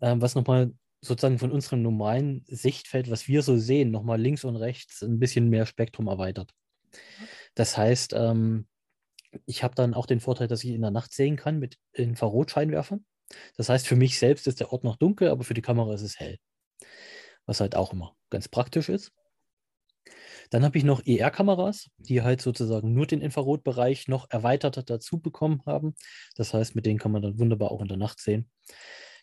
[0.01, 4.57] Ähm, was nochmal sozusagen von unserem normalen Sichtfeld, was wir so sehen, nochmal links und
[4.57, 6.53] rechts ein bisschen mehr Spektrum erweitert.
[7.55, 8.67] Das heißt, ähm,
[9.47, 13.05] ich habe dann auch den Vorteil, dass ich in der Nacht sehen kann mit Infrarotscheinwerfern.
[13.57, 16.03] Das heißt, für mich selbst ist der Ort noch dunkel, aber für die Kamera ist
[16.03, 16.39] es hell.
[17.47, 19.13] Was halt auch immer ganz praktisch ist.
[20.51, 25.63] Dann habe ich noch ER-Kameras, die halt sozusagen nur den Infrarotbereich noch erweitert dazu bekommen
[25.67, 25.95] haben.
[26.37, 28.51] Das heißt, mit denen kann man dann wunderbar auch in der Nacht sehen.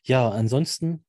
[0.04, 1.06] Ja, ansonsten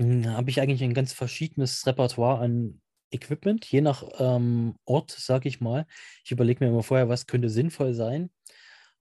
[0.00, 5.48] hm, habe ich eigentlich ein ganz verschiedenes Repertoire an Equipment, je nach ähm, Ort, sage
[5.48, 5.86] ich mal.
[6.24, 8.30] Ich überlege mir immer vorher, was könnte sinnvoll sein.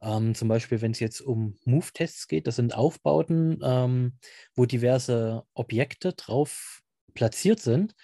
[0.02, 4.18] Ähm, zum Beispiel, wenn es jetzt um Move-Tests geht, das sind Aufbauten, ähm,
[4.56, 6.82] wo diverse Objekte drauf
[7.14, 7.96] platziert sind,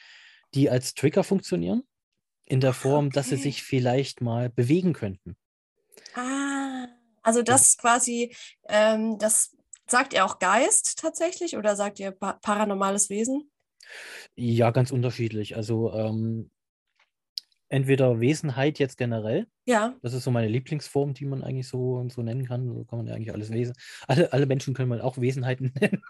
[0.53, 1.83] die als Trigger funktionieren,
[2.49, 3.15] in der Form, okay.
[3.15, 5.37] dass sie sich vielleicht mal bewegen könnten.
[6.15, 6.87] Ah,
[7.21, 8.35] also das quasi,
[8.67, 9.55] ähm, das
[9.87, 13.49] sagt ihr auch Geist tatsächlich oder sagt ihr pa paranormales Wesen?
[14.35, 15.55] Ja, ganz unterschiedlich.
[15.55, 16.51] Also ähm,
[17.69, 19.47] entweder Wesenheit jetzt generell.
[19.65, 19.93] Ja.
[20.01, 22.67] Das ist so meine Lieblingsform, die man eigentlich so, so nennen kann.
[22.67, 23.75] So kann man ja eigentlich alles Wesen.
[24.07, 26.01] Alle, alle Menschen können man auch Wesenheiten nennen.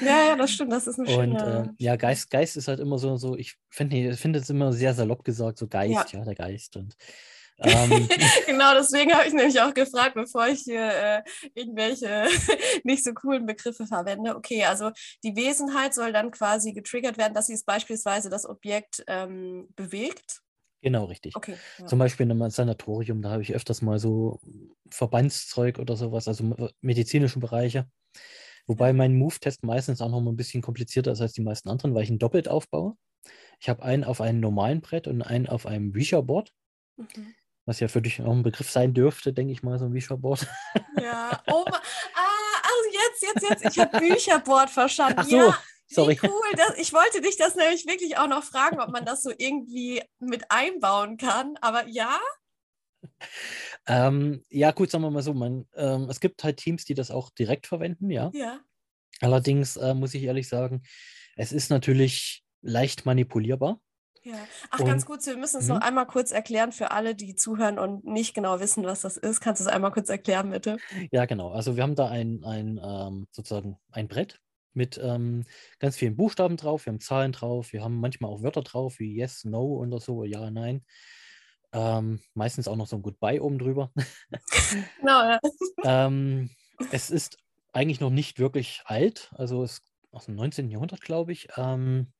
[0.00, 0.72] Ja, ja, das stimmt.
[0.72, 1.58] Das ist ein schöner.
[1.58, 4.72] Und äh, ja, Geist, Geist ist halt immer so, so ich finde find es immer
[4.72, 6.76] sehr salopp gesagt, so Geist, ja, ja der Geist.
[6.76, 6.96] Und
[7.62, 8.08] ähm,
[8.46, 11.22] genau, deswegen habe ich nämlich auch gefragt, bevor ich hier äh,
[11.54, 12.26] irgendwelche
[12.84, 14.34] nicht so coolen Begriffe verwende.
[14.34, 14.92] Okay, also
[15.22, 20.40] die Wesenheit soll dann quasi getriggert werden, dass sie es beispielsweise das Objekt ähm, bewegt.
[20.82, 21.36] Genau, richtig.
[21.36, 21.86] Okay, ja.
[21.86, 24.40] Zum Beispiel in einem Sanatorium, da habe ich öfters mal so
[24.90, 27.86] Verbandszeug oder sowas, also medizinische Bereiche.
[28.66, 31.94] Wobei mein Move-Test meistens auch noch mal ein bisschen komplizierter ist als die meisten anderen,
[31.94, 32.96] weil ich ihn doppelt aufbaue.
[33.60, 36.52] Ich habe einen auf einem normalen Brett und einen auf einem Bücherboard.
[36.96, 37.34] Mhm.
[37.66, 40.46] Was ja für dich auch ein Begriff sein dürfte, denke ich mal, so ein Bücherboard.
[41.00, 45.18] Ja, oh, ah, also jetzt, jetzt, jetzt, ich habe Bücherboard verstanden.
[45.18, 45.36] Ach so.
[45.36, 45.58] Ja,
[45.90, 46.16] Sorry.
[46.20, 46.52] Wie cool.
[46.56, 50.02] Das, ich wollte dich das nämlich wirklich auch noch fragen, ob man das so irgendwie
[50.20, 51.56] mit einbauen kann.
[51.60, 52.18] Aber ja.
[53.86, 55.34] Ähm, ja, gut, sagen wir mal so.
[55.34, 58.30] Man, ähm, es gibt halt Teams, die das auch direkt verwenden, ja.
[58.34, 58.60] Ja.
[59.20, 60.82] Allerdings äh, muss ich ehrlich sagen,
[61.36, 63.80] es ist natürlich leicht manipulierbar.
[64.22, 64.34] Ja.
[64.70, 65.82] Ach, und, ganz kurz, wir müssen es noch mhm.
[65.82, 69.40] einmal kurz erklären für alle, die zuhören und nicht genau wissen, was das ist.
[69.40, 70.76] Kannst du es einmal kurz erklären, bitte?
[71.10, 71.50] Ja, genau.
[71.50, 74.38] Also wir haben da ein, ein ähm, sozusagen ein Brett
[74.72, 75.44] mit ähm,
[75.78, 76.86] ganz vielen Buchstaben drauf.
[76.86, 80.24] Wir haben Zahlen drauf, wir haben manchmal auch Wörter drauf, wie Yes, No oder so,
[80.24, 80.84] Ja, Nein.
[81.72, 83.92] Ähm, meistens auch noch so ein Goodbye oben drüber.
[85.00, 85.40] genau, ja.
[85.84, 86.50] ähm,
[86.90, 87.38] es ist
[87.72, 90.70] eigentlich noch nicht wirklich alt, also es ist aus dem 19.
[90.70, 91.48] Jahrhundert, glaube ich.
[91.56, 92.12] Ähm,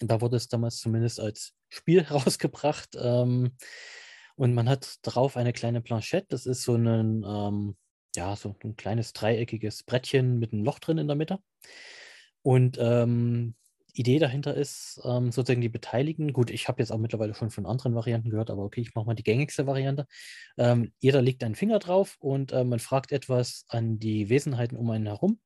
[0.00, 2.96] da wurde es damals zumindest als Spiel herausgebracht.
[3.00, 3.56] Ähm,
[4.34, 6.26] und man hat drauf eine kleine Planchette.
[6.30, 7.76] Das ist so ein ähm,
[8.16, 11.40] ja, so ein kleines dreieckiges Brettchen mit einem Loch drin in der Mitte.
[12.42, 13.54] Und ähm,
[13.94, 16.32] Idee dahinter ist ähm, sozusagen die Beteiligten.
[16.32, 19.06] Gut, ich habe jetzt auch mittlerweile schon von anderen Varianten gehört, aber okay, ich mache
[19.06, 20.06] mal die gängigste Variante.
[20.56, 24.90] Ähm, jeder legt einen Finger drauf und äh, man fragt etwas an die Wesenheiten um
[24.90, 25.40] einen herum.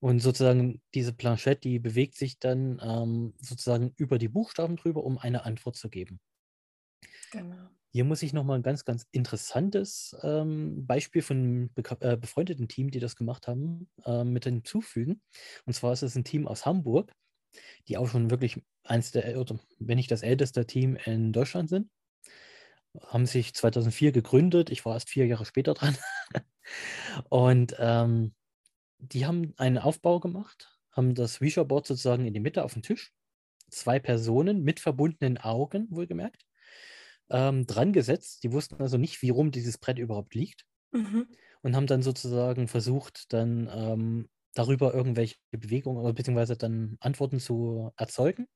[0.00, 5.18] Und sozusagen diese Planchette, die bewegt sich dann ähm, sozusagen über die Buchstaben drüber, um
[5.18, 6.20] eine Antwort zu geben.
[7.32, 7.68] Genau.
[7.90, 11.70] Hier muss ich nochmal ein ganz, ganz interessantes ähm, Beispiel von einem
[12.00, 15.22] äh, befreundeten Team, die das gemacht haben, äh, mit hinzufügen.
[15.64, 17.12] Und zwar ist es ein Team aus Hamburg,
[17.88, 21.90] die auch schon wirklich eins der, oder wenn nicht das älteste Team in Deutschland sind.
[23.06, 24.70] Haben sich 2004 gegründet.
[24.70, 25.96] Ich war erst vier Jahre später dran.
[27.30, 28.34] Und ähm,
[28.98, 33.12] die haben einen Aufbau gemacht, haben das Ouija-Board sozusagen in die Mitte auf den Tisch.
[33.70, 36.47] Zwei Personen mit verbundenen Augen, wohlgemerkt
[37.30, 38.42] ähm, dran gesetzt.
[38.44, 40.64] Die wussten also nicht, wie rum dieses Brett überhaupt liegt.
[40.92, 41.28] Mhm.
[41.62, 47.92] und haben dann sozusagen versucht, dann ähm, darüber irgendwelche Bewegungen oder beziehungsweise dann Antworten zu
[47.96, 48.46] erzeugen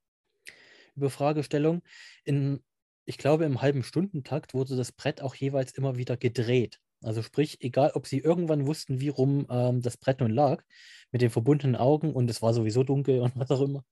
[0.96, 1.82] über Fragestellungen.
[2.24, 2.62] In,
[3.04, 6.80] ich glaube, im halben Stundentakt wurde das Brett auch jeweils immer wieder gedreht.
[7.04, 10.62] Also sprich, egal ob sie irgendwann wussten, wie rum ähm, das Brett nun lag,
[11.10, 13.84] mit den verbundenen Augen und es war sowieso dunkel und was auch immer.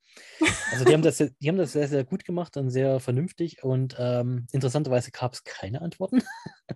[0.73, 3.97] Also die haben das, die haben das sehr, sehr gut gemacht und sehr vernünftig und
[3.99, 6.23] ähm, interessanterweise gab es keine Antworten.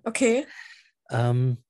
[0.05, 0.47] Okay.
[1.11, 1.63] ähm,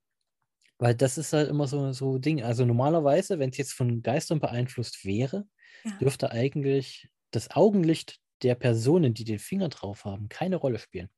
[0.78, 2.42] weil das ist halt immer so, so Ding.
[2.42, 5.46] Also normalerweise, wenn es jetzt von Geistern beeinflusst wäre,
[5.84, 5.92] Ja.
[6.00, 11.08] dürfte eigentlich das Augenlicht der Personen, die den Finger drauf haben, keine Rolle spielen.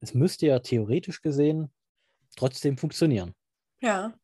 [0.00, 1.70] Es müsste ja theoretisch gesehen
[2.36, 3.34] trotzdem funktionieren.
[3.80, 4.14] Ja.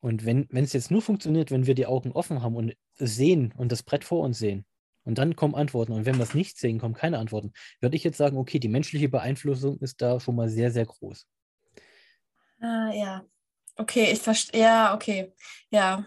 [0.00, 3.70] Und wenn es jetzt nur funktioniert, wenn wir die Augen offen haben und sehen und
[3.70, 4.64] das Brett vor uns sehen
[5.04, 8.02] und dann kommen Antworten und wenn wir es nicht sehen, kommen keine Antworten, würde ich
[8.02, 11.26] jetzt sagen, okay, die menschliche Beeinflussung ist da schon mal sehr, sehr groß.
[12.60, 13.24] Ah, ja.
[13.76, 14.60] Okay, ich verstehe.
[14.60, 15.32] Ja, okay.
[15.70, 16.04] Ja.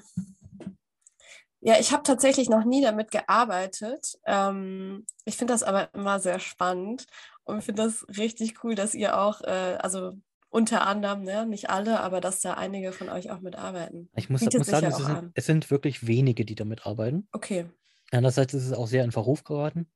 [1.61, 4.19] Ja, ich habe tatsächlich noch nie damit gearbeitet.
[4.25, 7.07] Ähm, ich finde das aber immer sehr spannend
[7.43, 10.13] und finde das richtig cool, dass ihr auch, äh, also
[10.55, 14.09] unter anderem, ne, nicht alle, aber dass da einige von euch auch mitarbeiten.
[14.15, 17.27] Ich muss, muss sagen, es sind, es sind wirklich wenige, die damit arbeiten.
[17.33, 17.65] Okay.
[18.11, 19.87] Andererseits ist es auch sehr in Verruf geraten.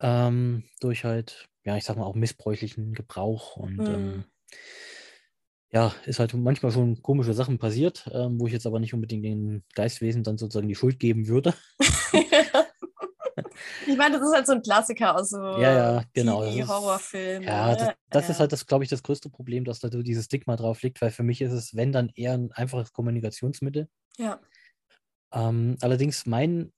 [0.00, 3.94] Ähm, durch halt, ja, ich sag mal, auch missbräuchlichen Gebrauch und Hm.
[3.94, 4.24] ähm,
[5.72, 9.24] ja, ist halt manchmal schon komische Sachen passiert, ähm, wo ich jetzt aber nicht unbedingt
[9.24, 11.52] den Geistwesen dann sozusagen die Schuld geben würde.
[13.86, 16.68] ich meine, das ist halt so ein Klassiker aus so Ja, ja, genau, das ist-
[16.68, 17.48] Horrorfilmen.
[17.48, 17.94] Ja, das, ne?
[18.10, 18.30] das Ja.
[18.32, 21.00] ist halt das, glaube ich, das größte Problem, dass da so dieses Stigma drauf liegt,
[21.02, 23.88] weil für mich ist es, wenn dann eher ein einfaches Kommunikationsmittel.
[24.18, 24.40] Ja.
[25.32, 26.72] Ähm, allerdings mein,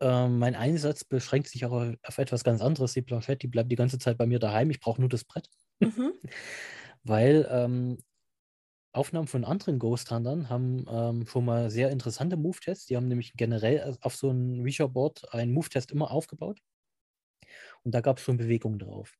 [0.00, 2.92] ähm, mein Einsatz beschränkt sich auch auf, auf etwas ganz anderes.
[2.92, 4.70] Die Planchette, die bleibt die ganze Zeit bei mir daheim.
[4.70, 5.48] Ich brauche nur das Brett,
[5.80, 6.12] Mhm.
[7.04, 7.98] weil ähm,
[8.96, 12.86] Aufnahmen von anderen Ghost Huntern haben ähm, schon mal sehr interessante Move-Tests.
[12.86, 16.60] Die haben nämlich generell auf so einem Reacher-Board einen Move-Test immer aufgebaut.
[17.84, 19.14] Und da gab es schon Bewegungen drauf.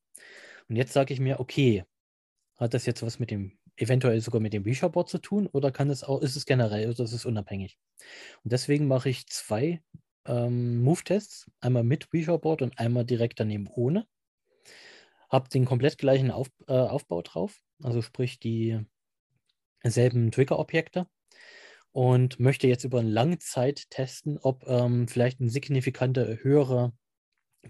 [0.69, 1.85] Und jetzt sage ich mir, okay,
[2.57, 5.91] hat das jetzt was mit dem, eventuell sogar mit dem Reacher-Board zu tun oder kann
[5.91, 7.79] es auch, ist es generell oder ist es unabhängig?
[8.45, 9.83] Und deswegen mache ich zwei
[10.27, 14.07] ähm, Move-Tests, einmal mit Reacher-Board und einmal direkt daneben ohne.
[15.29, 18.81] Habe den komplett gleichen Auf, äh, Aufbau drauf, also sprich die
[19.83, 21.07] selben Trigger-Objekte
[21.93, 26.93] und möchte jetzt über eine lange Zeit testen, ob ähm, vielleicht eine signifikante höhere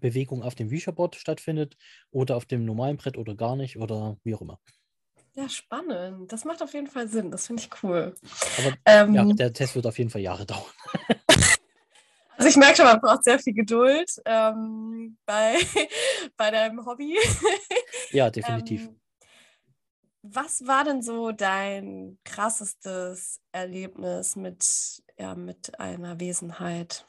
[0.00, 1.76] Bewegung auf dem Reacher-Board stattfindet
[2.10, 4.58] oder auf dem normalen Brett oder gar nicht oder wie auch immer.
[5.34, 6.32] Ja, spannend.
[6.32, 7.30] Das macht auf jeden Fall Sinn.
[7.30, 8.14] Das finde ich cool.
[8.58, 10.64] Aber Ähm, ja, der Test wird auf jeden Fall Jahre dauern.
[12.38, 15.56] Also ich merke schon, man braucht sehr viel Geduld ähm, bei,
[16.36, 17.16] bei deinem Hobby.
[18.10, 18.82] Ja, definitiv.
[18.82, 19.00] Ähm,
[20.34, 27.06] was war denn so dein krassestes Erlebnis mit, ja, mit einer Wesenheit?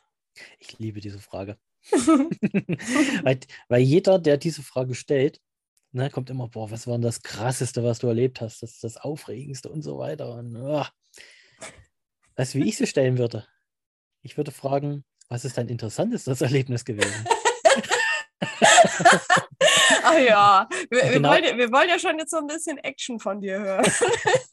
[0.60, 1.58] Ich liebe diese Frage.
[1.92, 5.42] weil, weil jeder, der diese Frage stellt,
[5.92, 8.62] ne, kommt immer, boah, was war denn das Krasseste, was du erlebt hast?
[8.62, 10.34] Das ist das Aufregendste und so weiter.
[10.34, 10.90] Und, ah.
[12.36, 13.48] Weißt du, wie ich sie stellen würde?
[14.22, 17.26] Ich würde fragen, was ist dein interessantestes Erlebnis gewesen?
[20.10, 21.30] Ach ja, wir, wir, Genau.
[21.32, 23.86] wollen, ja- wir wollen ja schon jetzt so ein bisschen Action von dir hören.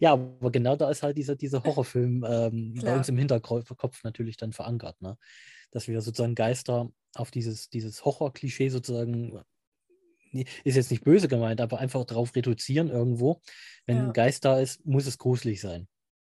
[0.00, 4.36] Ja, aber genau da ist halt dieser, dieser Horrorfilm ähm, bei uns im Hinterkopf natürlich
[4.36, 5.16] dann verankert, ne?
[5.70, 9.40] Dass wir sozusagen Geister auf dieses, dieses Horror-Klischee sozusagen,
[10.64, 13.40] ist jetzt nicht böse gemeint, aber einfach darauf reduzieren irgendwo.
[13.86, 14.04] Wenn Ja.
[14.04, 15.86] ein Geist da ist, muss es gruselig sein.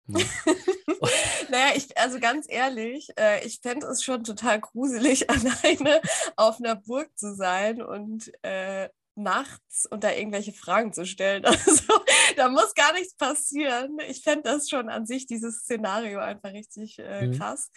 [0.07, 0.21] Ne?
[1.51, 6.01] Naja, ich, also ganz ehrlich, äh, ich fände es schon total gruselig, alleine
[6.37, 11.45] auf einer Burg zu sein und äh, nachts und da irgendwelche Fragen zu stellen.
[11.47, 11.83] Also
[12.37, 13.99] da muss gar nichts passieren.
[14.09, 17.33] Ich fände das schon an sich, dieses Szenario einfach richtig äh, Mhm.
[17.39, 17.71] krass.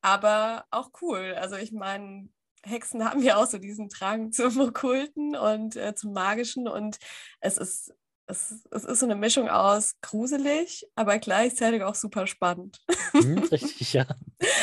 [0.00, 1.34] Aber auch cool.
[1.38, 2.28] Also ich meine,
[2.62, 6.98] Hexen haben ja auch so diesen Drang zum Okkulten und äh, zum Magischen und
[7.40, 7.92] es ist
[8.28, 12.80] es, es ist so eine Mischung aus gruselig, aber gleichzeitig auch super spannend.
[13.12, 14.06] Hm, richtig, ja.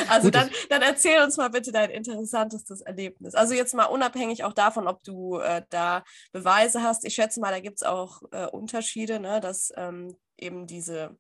[0.10, 3.36] Also Gut, dann, dann erzähl uns mal bitte dein interessantestes Erlebnis.
[3.36, 7.06] Also jetzt mal unabhängig auch davon, ob du äh, da Beweise hast.
[7.06, 9.40] Ich schätze mal, da gibt es auch äh, Unterschiede, ne?
[9.40, 11.18] dass ähm, eben diese,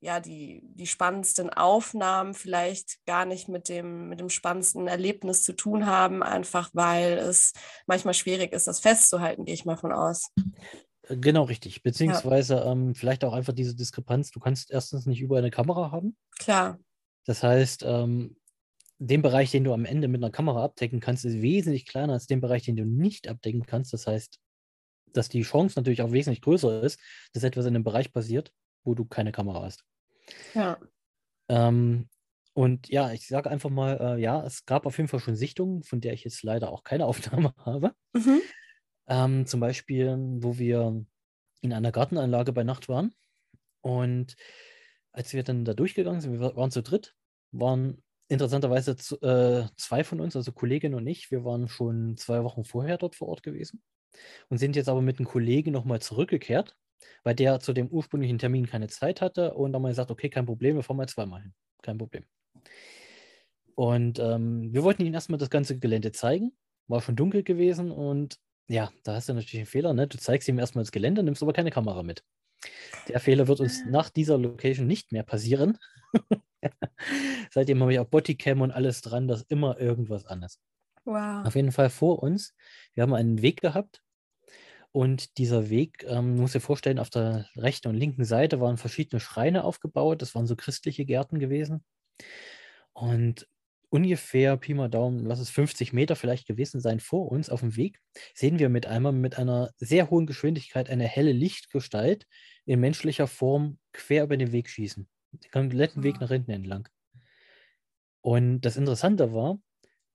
[0.00, 5.54] ja, die, die spannendsten Aufnahmen vielleicht gar nicht mit dem, mit dem spannendsten Erlebnis zu
[5.54, 7.54] tun haben, einfach weil es
[7.86, 10.30] manchmal schwierig ist, das festzuhalten, gehe ich mal von aus.
[11.08, 11.82] Genau, richtig.
[11.82, 14.30] Beziehungsweise ähm, vielleicht auch einfach diese Diskrepanz.
[14.30, 16.16] Du kannst erstens nicht überall eine Kamera haben.
[16.38, 16.78] Klar.
[17.24, 18.36] Das heißt, ähm,
[18.98, 22.26] den Bereich, den du am Ende mit einer Kamera abdecken kannst, ist wesentlich kleiner als
[22.26, 23.92] den Bereich, den du nicht abdecken kannst.
[23.92, 24.38] Das heißt,
[25.12, 27.00] dass die Chance natürlich auch wesentlich größer ist,
[27.32, 28.52] dass etwas in einem Bereich passiert,
[28.84, 29.84] wo du keine Kamera hast.
[30.54, 30.78] Ja.
[31.48, 32.08] Ähm,
[32.54, 35.82] und ja, ich sage einfach mal, äh, ja, es gab auf jeden Fall schon Sichtungen,
[35.82, 37.92] von der ich jetzt leider auch keine Aufnahme habe.
[38.14, 38.40] Mhm.
[39.08, 41.04] Ähm, zum Beispiel, wo wir
[41.60, 43.14] in einer Gartenanlage bei Nacht waren.
[43.80, 44.36] Und
[45.12, 47.14] als wir dann da durchgegangen sind, wir waren zu dritt,
[47.52, 52.42] waren interessanterweise zu, äh, zwei von uns, also Kollegin und ich, wir waren schon zwei
[52.42, 53.82] Wochen vorher dort vor Ort gewesen
[54.48, 56.76] und sind jetzt aber mit einem Kollegen nochmal zurückgekehrt,
[57.22, 60.46] weil der zu dem ursprünglichen Termin keine Zeit hatte und dann mal gesagt, okay, kein
[60.46, 61.54] Problem, wir fahren mal zweimal hin.
[61.82, 62.24] Kein Problem.
[63.74, 66.56] Und ähm, wir wollten ihnen erstmal das ganze Gelände zeigen.
[66.88, 68.38] War schon dunkel gewesen und
[68.68, 69.94] ja, da hast du natürlich einen Fehler.
[69.94, 70.06] Ne?
[70.06, 72.24] Du zeigst ihm erstmal das Gelände, nimmst aber keine Kamera mit.
[73.08, 75.78] Der Fehler wird uns nach dieser Location nicht mehr passieren.
[77.50, 80.60] Seitdem habe ich auch Bodycam und alles dran, dass immer irgendwas an ist.
[81.04, 81.46] Wow.
[81.46, 82.54] Auf jeden Fall vor uns.
[82.94, 84.02] Wir haben einen Weg gehabt.
[84.90, 89.20] Und dieser Weg, ähm, muss dir vorstellen, auf der rechten und linken Seite waren verschiedene
[89.20, 90.22] Schreine aufgebaut.
[90.22, 91.84] Das waren so christliche Gärten gewesen.
[92.94, 93.46] Und
[93.90, 97.76] ungefähr, Pi mal Daumen, lass es 50 Meter vielleicht gewesen sein, vor uns auf dem
[97.76, 98.00] Weg,
[98.34, 102.26] sehen wir mit einmal mit einer sehr hohen Geschwindigkeit eine helle Lichtgestalt
[102.66, 105.08] in menschlicher Form quer über den Weg schießen.
[105.32, 106.20] Den kompletten Weg Ah.
[106.20, 106.88] nach hinten entlang.
[108.24, 109.60] Und das Interessante war,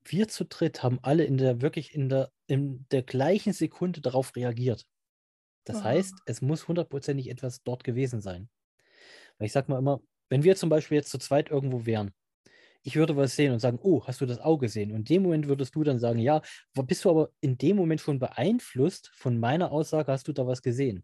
[0.03, 4.35] wir zu dritt haben alle in der wirklich in der, in der gleichen Sekunde darauf
[4.35, 4.87] reagiert.
[5.65, 5.83] Das Wow.
[5.83, 8.49] heißt, es muss hundertprozentig etwas dort gewesen sein.
[9.37, 12.11] Weil ich sag mal immer, wenn wir zum Beispiel jetzt zu zweit irgendwo wären,
[12.83, 14.91] ich würde was sehen und sagen, oh, hast du das Auge gesehen?
[14.91, 16.41] Und in dem Moment würdest du dann sagen, ja,
[16.73, 20.61] bist du aber in dem Moment schon beeinflusst von meiner Aussage, hast du da was
[20.61, 21.03] gesehen?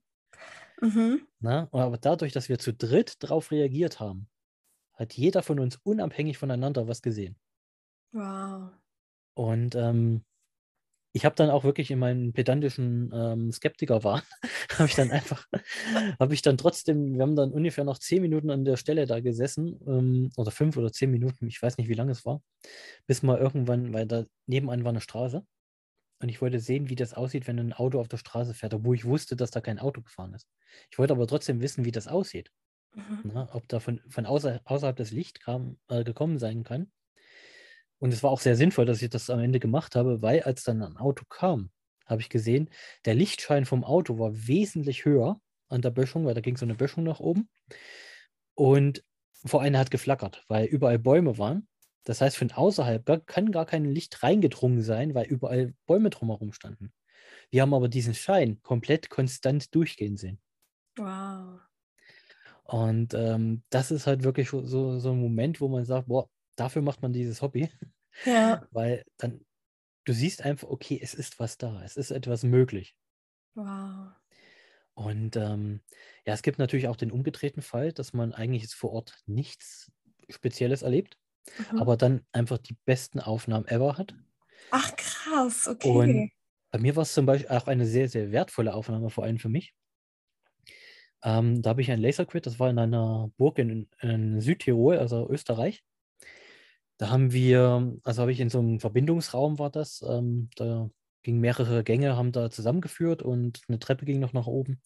[0.81, 1.27] Mhm.
[1.39, 1.67] Na?
[1.71, 4.27] Aber dadurch, dass wir zu dritt darauf reagiert haben,
[4.93, 7.37] hat jeder von uns unabhängig voneinander was gesehen.
[8.11, 8.71] Wow.
[9.35, 10.23] Und ähm,
[11.17, 14.21] ich habe dann auch wirklich in meinen pedantischen ähm, Skeptiker-Wahn,
[14.77, 15.47] habe ich dann einfach,
[16.19, 19.19] habe ich dann trotzdem, wir haben dann ungefähr noch zehn Minuten an der Stelle da
[19.19, 22.43] gesessen, ähm, oder fünf oder zehn Minuten, ich weiß nicht, wie lange es war,
[23.07, 25.43] bis mal irgendwann, weil da nebenan war eine Straße
[26.21, 28.95] und ich wollte sehen, wie das aussieht, wenn ein Auto auf der Straße fährt, obwohl
[28.95, 30.47] ich wusste, dass da kein Auto gefahren ist.
[30.91, 32.51] Ich wollte aber trotzdem wissen, wie das aussieht.
[32.93, 33.31] Mhm.
[33.33, 33.49] Ne?
[33.53, 36.91] Ob da von, von außer, außerhalb das Licht kam, äh, gekommen sein kann.
[37.99, 40.63] Und es war auch sehr sinnvoll, dass ich das am Ende gemacht habe, weil als
[40.63, 41.71] dann ein Auto kam,
[42.05, 42.69] habe ich gesehen,
[43.05, 46.75] der Lichtschein vom Auto war wesentlich höher an der Böschung, weil da ging so eine
[46.75, 47.49] Böschung nach oben.
[48.55, 49.03] Und
[49.45, 51.67] vor allem hat geflackert, weil überall Bäume waren.
[52.03, 56.53] Das heißt, von außerhalb gar, kann gar kein Licht reingedrungen sein, weil überall Bäume drumherum
[56.53, 56.93] standen.
[57.49, 60.39] Wir haben aber diesen Schein komplett konstant durchgehen sehen.
[60.97, 61.59] Wow.
[62.63, 66.29] Und ähm, das ist halt wirklich so, so so ein Moment, wo man sagt, boah,
[66.57, 67.69] dafür macht man dieses Hobby,
[68.25, 68.67] Ja.
[68.71, 69.45] weil dann,
[70.05, 72.95] du siehst einfach, okay, es ist was da, es ist etwas möglich.
[73.55, 74.13] Wow.
[74.95, 75.81] Und ähm,
[76.25, 79.91] ja, es gibt natürlich auch den umgedrehten Fall, dass man eigentlich jetzt vor Ort nichts
[80.29, 81.17] Spezielles erlebt,
[81.59, 81.77] Mhm.
[81.77, 84.15] aber dann einfach die besten Aufnahmen ever hat.
[84.71, 85.99] Ach, krass, okay.
[85.99, 86.31] Und
[86.71, 89.49] bei mir war es zum Beispiel auch eine sehr, sehr wertvolle Aufnahme, vor allem für
[89.49, 89.73] mich.
[91.23, 95.27] Ähm, da habe ich ein Laserquid, das war in einer Burg in, in Südtirol, also
[95.29, 95.83] Österreich.
[96.97, 100.89] Da haben wir, also habe ich in so einem Verbindungsraum war das, ähm, da
[101.21, 104.81] gingen mehrere Gänge, haben da zusammengeführt und eine Treppe ging noch nach oben.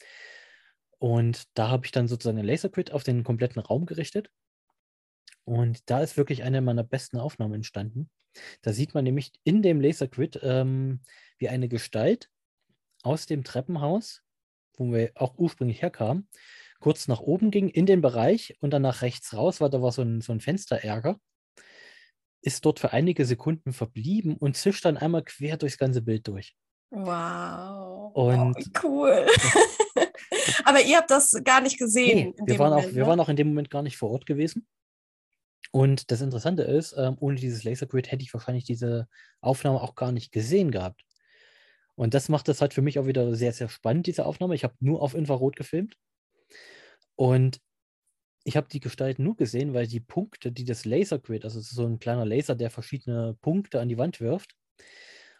[0.98, 4.30] Und da habe ich dann sozusagen ein Laserquid auf den kompletten Raum gerichtet.
[5.46, 8.10] Und da ist wirklich eine meiner besten Aufnahmen entstanden.
[8.62, 11.02] Da sieht man nämlich in dem Laserquid, ähm,
[11.38, 12.30] wie eine Gestalt
[13.04, 14.22] aus dem Treppenhaus,
[14.78, 16.28] wo wir auch ursprünglich herkamen,
[16.80, 19.92] kurz nach oben ging in den Bereich und dann nach rechts raus, weil da war
[19.92, 21.20] so ein, so ein Fensterärger,
[22.42, 26.56] ist dort für einige Sekunden verblieben und zischt dann einmal quer durchs ganze Bild durch.
[26.90, 28.12] Wow.
[28.14, 29.28] Und- oh, cool.
[30.66, 32.34] Aber ihr habt das gar nicht gesehen.
[32.40, 33.10] Nee, wir waren, Moment, auch, wir ne?
[33.10, 34.68] waren auch in dem Moment gar nicht vor Ort gewesen.
[35.72, 39.08] Und das Interessante ist, ähm, ohne dieses Lasergrid hätte ich wahrscheinlich diese
[39.40, 41.04] Aufnahme auch gar nicht gesehen gehabt.
[41.96, 44.56] Und das macht das halt für mich auch wieder sehr, sehr spannend, diese Aufnahme.
[44.56, 45.96] Ich habe nur auf Infrarot gefilmt.
[47.16, 47.60] Und
[48.44, 51.76] ich habe die Gestalt nur gesehen, weil die Punkte, die das Lasergrid, also es ist
[51.76, 54.56] so ein kleiner Laser, der verschiedene Punkte an die Wand wirft.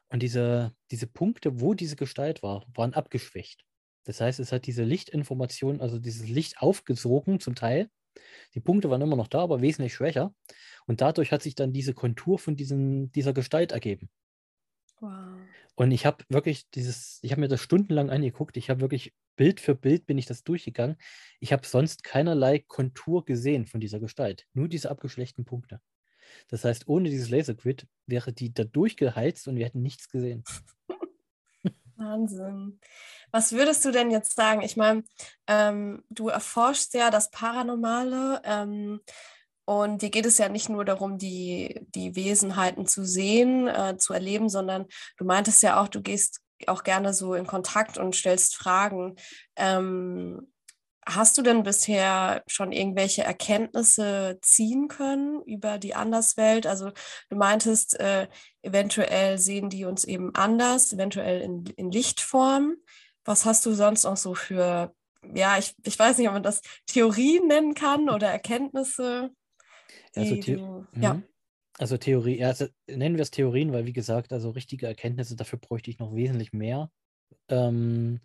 [0.10, 3.64] Und diese, diese Punkte, wo diese Gestalt war, waren abgeschwächt.
[4.04, 7.90] Das heißt, es hat diese Lichtinformation, also dieses Licht aufgesogen zum Teil.
[8.54, 10.34] Die Punkte waren immer noch da, aber wesentlich schwächer.
[10.86, 14.10] Und dadurch hat sich dann diese Kontur von diesen, dieser Gestalt ergeben.
[15.00, 15.41] Wow.
[15.82, 18.56] Und ich habe wirklich dieses, ich habe mir das stundenlang angeguckt.
[18.56, 20.96] Ich habe wirklich Bild für Bild bin ich das durchgegangen.
[21.40, 24.46] Ich habe sonst keinerlei Kontur gesehen von dieser Gestalt.
[24.54, 25.82] Nur diese abgeschwächten Punkte.
[26.50, 30.44] Das heißt, ohne dieses Lasergrid wäre die da durchgeheizt und wir hätten nichts gesehen.
[31.96, 32.80] Wahnsinn.
[33.32, 34.62] Was würdest du denn jetzt sagen?
[34.62, 35.04] Ich meine,
[35.48, 39.02] ähm, du erforschst ja das Paranormale ähm,
[39.72, 44.12] und dir geht es ja nicht nur darum, die, die Wesenheiten zu sehen, äh, zu
[44.12, 48.58] erleben, sondern du meintest ja auch, du gehst auch gerne so in Kontakt und stellst
[48.58, 49.16] Fragen.
[49.56, 50.52] Ähm,
[51.08, 56.68] Hast du denn bisher schon irgendwelche Erkenntnisse ziehen können über die Anderswelt?
[56.68, 56.92] Also
[57.30, 58.28] du meintest, äh,
[58.62, 62.76] eventuell sehen die uns eben anders, eventuell in, in Lichtform.
[63.26, 64.94] Was hast du sonst noch so für,
[65.34, 69.32] ja, ich, ich weiß nicht, ob man das Theorien nennen kann oder Erkenntnisse?
[70.16, 71.16] Also, The du, ja.
[71.16, 71.24] Mhm.
[71.78, 75.90] also Theorie, also nennen wir es Theorien, weil wie gesagt, also richtige Erkenntnisse, dafür bräuchte
[75.90, 76.92] ich noch wesentlich mehr.
[77.50, 78.20] Ähm,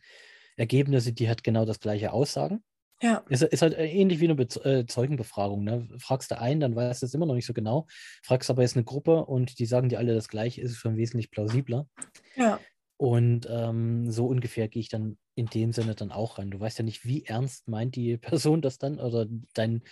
[0.56, 2.64] Ergebnisse, die halt genau das gleiche aussagen.
[3.02, 3.22] Ja.
[3.28, 5.64] Ist, ist halt äh, ähnlich wie eine Be äh, Zeugenbefragung.
[5.64, 5.88] Ne?
[5.98, 7.86] Fragst du einen, dann weißt du es immer noch nicht so genau.
[8.22, 10.96] Fragst aber jetzt eine Gruppe und die sagen dir alle das Gleiche, ist es schon
[10.96, 11.88] wesentlich plausibler.
[12.36, 12.58] Ja.
[12.96, 16.50] Und ähm, so ungefähr gehe ich dann in dem Sinne dann auch rein.
[16.50, 19.82] Du weißt ja nicht, wie ernst meint die Person das dann oder dein,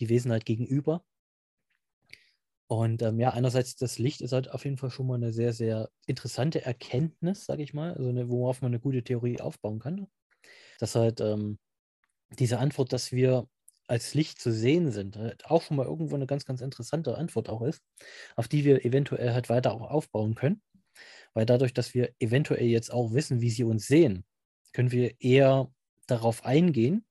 [0.00, 1.04] die Wesenheit gegenüber.
[2.66, 5.52] Und ähm, ja, einerseits das Licht ist halt auf jeden Fall schon mal eine sehr,
[5.52, 10.06] sehr interessante Erkenntnis, sage ich mal, also eine, worauf man eine gute Theorie aufbauen kann.
[10.78, 11.58] Dass halt ähm,
[12.38, 13.48] diese Antwort, dass wir
[13.86, 17.48] als Licht zu sehen sind, halt auch schon mal irgendwo eine ganz, ganz interessante Antwort
[17.50, 17.82] auch ist,
[18.36, 20.62] auf die wir eventuell halt weiter auch aufbauen können.
[21.34, 24.24] Weil dadurch, dass wir eventuell jetzt auch wissen, wie sie uns sehen,
[24.72, 25.70] können wir eher
[26.06, 27.04] darauf eingehen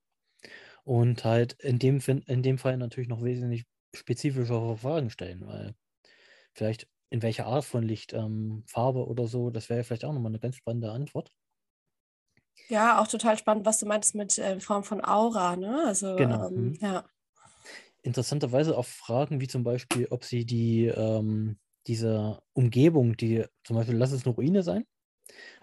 [0.83, 3.65] und halt in dem, in dem Fall natürlich noch wesentlich
[3.95, 5.75] spezifischere Fragen stellen, weil
[6.53, 10.31] vielleicht in welcher Art von Licht, ähm, Farbe oder so, das wäre vielleicht auch nochmal
[10.31, 11.31] eine ganz spannende Antwort.
[12.69, 15.83] Ja, auch total spannend, was du meintest mit äh, Form von Aura, ne?
[15.85, 16.47] Also, genau.
[16.47, 16.77] Ähm, mhm.
[16.81, 17.05] ja.
[18.01, 23.95] Interessanterweise auch Fragen wie zum Beispiel, ob sie die, ähm, diese Umgebung, die zum Beispiel,
[23.95, 24.85] lass es eine Ruine sein,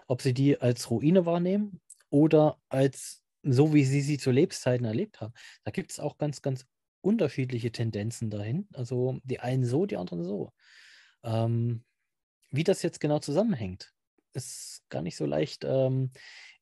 [0.07, 5.21] ob sie die als Ruine wahrnehmen oder als so, wie sie sie zu Lebzeiten erlebt
[5.21, 5.33] haben.
[5.63, 6.65] Da gibt es auch ganz, ganz
[7.01, 8.67] unterschiedliche Tendenzen dahin.
[8.73, 10.53] Also die einen so, die anderen so.
[11.23, 11.83] Ähm,
[12.51, 13.93] wie das jetzt genau zusammenhängt,
[14.33, 16.11] ist gar nicht so leicht ähm,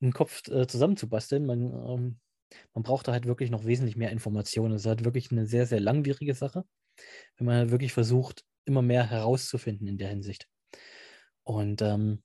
[0.00, 1.46] im Kopf äh, zusammenzubasteln.
[1.46, 2.20] Man, ähm,
[2.74, 4.74] man braucht da halt wirklich noch wesentlich mehr Informationen.
[4.74, 6.64] Es ist halt wirklich eine sehr, sehr langwierige Sache,
[7.36, 10.48] wenn man halt wirklich versucht, immer mehr herauszufinden in der Hinsicht.
[11.42, 12.22] Und ähm,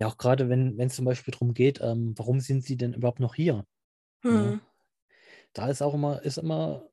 [0.00, 3.20] ja, auch gerade wenn es zum Beispiel darum geht, ähm, warum sind sie denn überhaupt
[3.20, 3.66] noch hier?
[4.22, 4.32] Hm.
[4.32, 4.60] Ja,
[5.52, 6.88] da ist auch immer, ist immer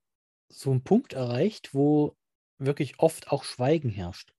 [0.50, 2.16] so ein Punkt erreicht, wo
[2.58, 4.34] wirklich oft auch Schweigen herrscht.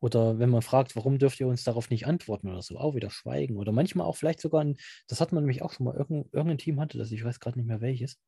[0.00, 3.10] Oder wenn man fragt, warum dürft ihr uns darauf nicht antworten oder so, auch wieder
[3.10, 3.56] schweigen.
[3.56, 6.58] Oder manchmal auch vielleicht sogar, ein, das hat man nämlich auch schon mal, irgendein, irgendein
[6.58, 8.18] Team hatte das, ich weiß gerade nicht mehr welches,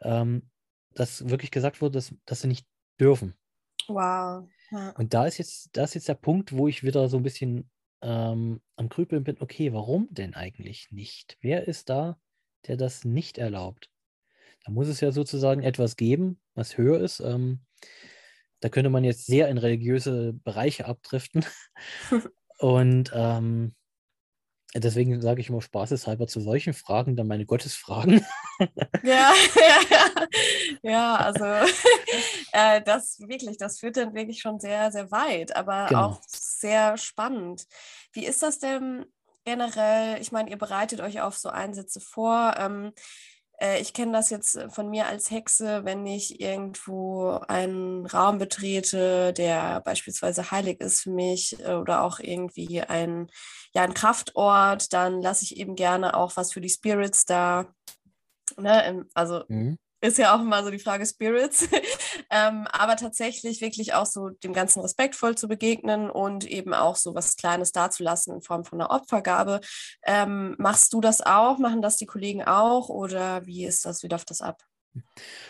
[0.00, 0.50] ähm,
[0.92, 2.66] dass wirklich gesagt wurde, dass, dass sie nicht
[2.98, 3.34] dürfen.
[3.86, 4.48] Wow.
[4.70, 4.90] Ja.
[4.96, 7.70] Und da ist jetzt, da ist jetzt der Punkt, wo ich wieder so ein bisschen
[8.02, 11.38] ähm, am Krüpeln bin, okay, warum denn eigentlich nicht?
[11.40, 12.18] Wer ist da,
[12.66, 13.88] der das nicht erlaubt?
[14.64, 17.20] Da muss es ja sozusagen etwas geben, was höher ist.
[17.20, 17.60] Ähm,
[18.60, 21.44] da könnte man jetzt sehr in religiöse Bereiche abdriften.
[22.58, 23.74] Und ähm,
[24.74, 28.24] deswegen sage ich immer spaßeshalber zu solchen Fragen dann meine Gottesfragen.
[29.02, 30.28] ja, ja, ja.
[30.82, 31.44] Ja, also
[32.52, 36.06] äh, das wirklich, das führt dann wirklich schon sehr, sehr weit, aber genau.
[36.06, 37.66] auch sehr spannend.
[38.12, 39.04] Wie ist das denn
[39.44, 40.20] generell?
[40.20, 42.54] Ich meine, ihr bereitet euch auf so Einsätze vor.
[42.58, 42.92] Ähm,
[43.64, 48.38] äh, ich kenne das jetzt äh, von mir als Hexe, wenn ich irgendwo einen Raum
[48.38, 53.28] betrete, der beispielsweise heilig ist für mich äh, oder auch irgendwie ein,
[53.72, 57.66] ja, ein Kraftort, dann lasse ich eben gerne auch was für die Spirits da.
[58.58, 59.06] Ne?
[59.14, 61.68] Also mhm ist ja auch immer so die Frage Spirits.
[62.30, 67.14] ähm, aber tatsächlich wirklich auch so dem Ganzen respektvoll zu begegnen und eben auch so
[67.14, 69.60] was Kleines dazulassen in Form von einer Opfergabe.
[70.04, 71.58] Ähm, machst du das auch?
[71.58, 72.88] Machen das die Kollegen auch?
[72.88, 74.02] Oder wie ist das?
[74.02, 74.62] Wie läuft das ab?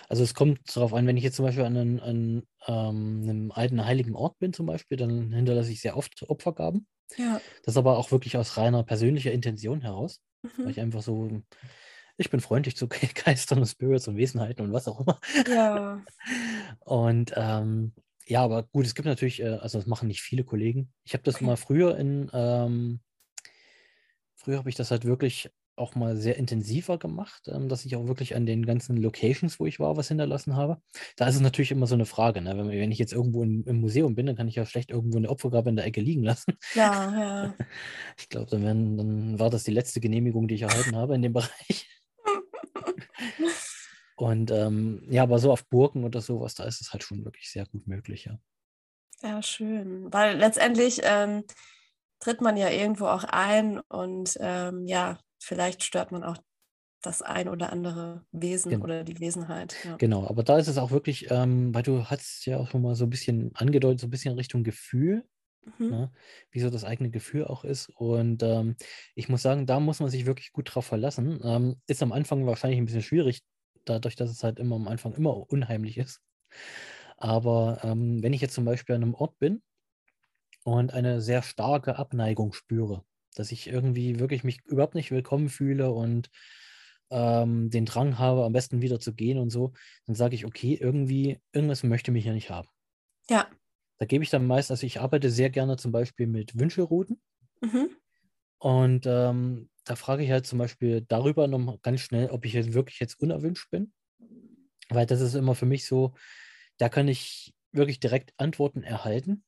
[0.08, 3.50] Also es kommt darauf an, wenn ich jetzt zum Beispiel an, einen, an ähm, einem
[3.50, 6.86] alten heiligen Ort bin zum Beispiel, dann hinterlasse ich sehr oft Opfergaben.
[7.16, 7.40] Ja.
[7.64, 10.50] Das aber auch wirklich aus reiner persönlicher Intention heraus, mhm.
[10.58, 11.42] weil ich einfach so
[12.16, 12.88] ich bin freundlich zu
[13.24, 15.20] Geistern und Spirits und Wesenheiten und was auch immer.
[15.48, 16.02] Ja.
[16.80, 17.92] und ähm,
[18.26, 20.92] ja, aber gut, es gibt natürlich, äh, also das machen nicht viele Kollegen.
[21.04, 21.44] Ich habe das okay.
[21.44, 23.00] mal früher in, ähm,
[24.34, 28.06] früher habe ich das halt wirklich auch mal sehr intensiver gemacht, ähm, dass ich auch
[28.06, 30.80] wirklich an den ganzen Locations, wo ich war, was hinterlassen habe.
[31.16, 32.56] Da ist es natürlich immer so eine Frage, ne?
[32.56, 35.18] wenn, wenn ich jetzt irgendwo im, im, Museum bin, dann kann ich ja schlecht irgendwo
[35.18, 36.56] eine Opfergabe in der Ecke liegen lassen.
[36.74, 36.84] Ja,
[37.20, 37.54] ja.
[38.16, 41.32] Ich glaube, dann, dann war das die letzte Genehmigung, die ich erhalten habe in dem
[41.32, 41.88] Bereich.
[44.16, 47.50] Und ähm, ja, aber so auf Burgen oder sowas, da ist es halt schon wirklich
[47.50, 48.38] sehr gut möglich, ja.
[49.22, 50.12] Ja, schön.
[50.12, 51.44] Weil letztendlich, ähm,
[52.24, 56.38] tritt man ja irgendwo auch ein und ähm, ja, vielleicht stört man auch
[57.02, 59.76] das ein oder andere Wesen Gen oder die Wesenheit.
[59.84, 59.96] Ja.
[59.96, 62.94] Genau, aber da ist es auch wirklich, ähm, weil du hast ja auch schon mal
[62.94, 65.26] so ein bisschen angedeutet, so ein bisschen Richtung Gefühl,
[65.78, 65.88] Mhm.
[65.90, 66.12] ne?
[66.50, 67.90] wie so das eigene Gefühl auch ist.
[67.96, 68.76] Und ähm,
[69.14, 71.40] ich muss sagen, da muss man sich wirklich gut drauf verlassen.
[71.44, 73.42] Ähm, ist am Anfang wahrscheinlich ein bisschen schwierig,
[73.84, 76.20] dadurch, dass es halt immer am Anfang immer unheimlich ist.
[77.16, 79.62] Aber ähm, wenn ich jetzt zum Beispiel an einem Ort bin
[80.64, 83.04] und eine sehr starke Abneigung spüre,
[83.34, 86.30] dass ich irgendwie wirklich mich überhaupt nicht willkommen fühle und
[87.10, 89.72] ähm, den Drang habe, am besten wieder zu gehen und so,
[90.06, 92.68] dann sage ich, okay, irgendwie, irgendwas möchte mich ja nicht haben.
[93.28, 93.48] Ja.
[93.98, 97.20] Da gebe ich dann meist, also ich arbeite sehr gerne zum Beispiel mit Wünschelrouten
[97.62, 97.86] Mhm.
[98.58, 102.72] und ähm, da frage ich halt zum Beispiel darüber noch ganz schnell, ob ich jetzt
[102.72, 103.92] wirklich jetzt unerwünscht bin,
[104.90, 106.14] weil das ist immer für mich so,
[106.78, 109.44] da kann ich wirklich direkt Antworten erhalten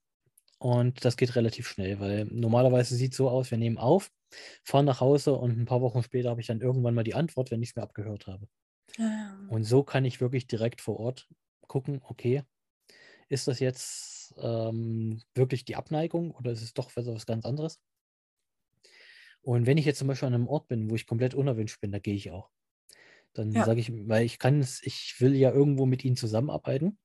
[0.59, 4.11] und das geht relativ schnell, weil normalerweise sieht es so aus, wir nehmen auf,
[4.65, 7.51] fahren nach Hause und ein paar Wochen später habe ich dann irgendwann mal die Antwort,
[7.51, 8.49] wenn ich es mir abgehört habe.
[8.99, 9.37] Ja.
[9.47, 11.29] Und so kann ich wirklich direkt vor Ort
[11.69, 12.43] gucken, okay,
[13.29, 17.81] ist das jetzt ähm, wirklich die Abneigung oder ist es doch was ganz anderes?
[19.43, 21.93] Und wenn ich jetzt zum Beispiel an einem Ort bin, wo ich komplett unerwünscht bin,
[21.93, 22.51] da gehe ich auch.
[23.33, 23.65] Dann Ja.
[23.65, 26.99] sage ich, weil ich kann es, ich will ja irgendwo mit ihnen zusammenarbeiten.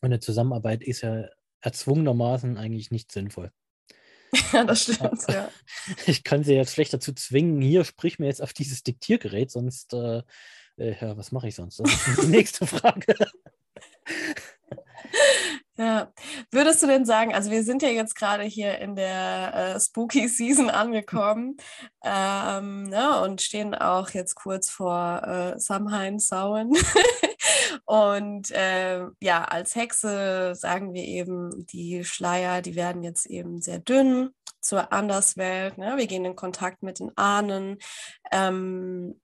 [0.00, 1.28] Und eine Zusammenarbeit ist ja
[1.60, 3.52] erzwungenermaßen eigentlich nicht sinnvoll.
[4.52, 5.48] ja, das stimmt, ja.
[6.06, 9.92] Ich kann sie jetzt schlecht dazu zwingen, hier sprich mir jetzt auf dieses Diktiergerät, sonst,
[9.94, 10.22] äh,
[10.78, 11.78] äh, ja, was mache ich sonst?
[11.80, 13.14] Das ist die nächste Frage.
[15.78, 16.10] Ja,
[16.50, 20.26] würdest du denn sagen, also wir sind ja jetzt gerade hier in der äh, Spooky
[20.28, 21.58] Season angekommen
[22.02, 26.72] ähm, ne, und stehen auch jetzt kurz vor äh, Samhain, Samhain.
[27.84, 33.78] und äh, ja, als Hexe sagen wir eben, die Schleier, die werden jetzt eben sehr
[33.78, 35.76] dünn zur Anderswelt.
[35.78, 35.96] Ne?
[35.96, 37.78] Wir gehen in Kontakt mit den Ahnen.
[38.32, 39.20] Ähm,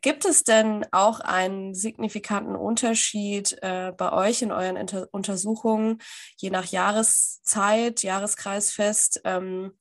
[0.00, 5.98] Gibt es denn auch einen signifikanten Unterschied äh, bei euch in euren Inter Untersuchungen,
[6.36, 9.20] je nach Jahreszeit, Jahreskreisfest?
[9.24, 9.72] Ähm,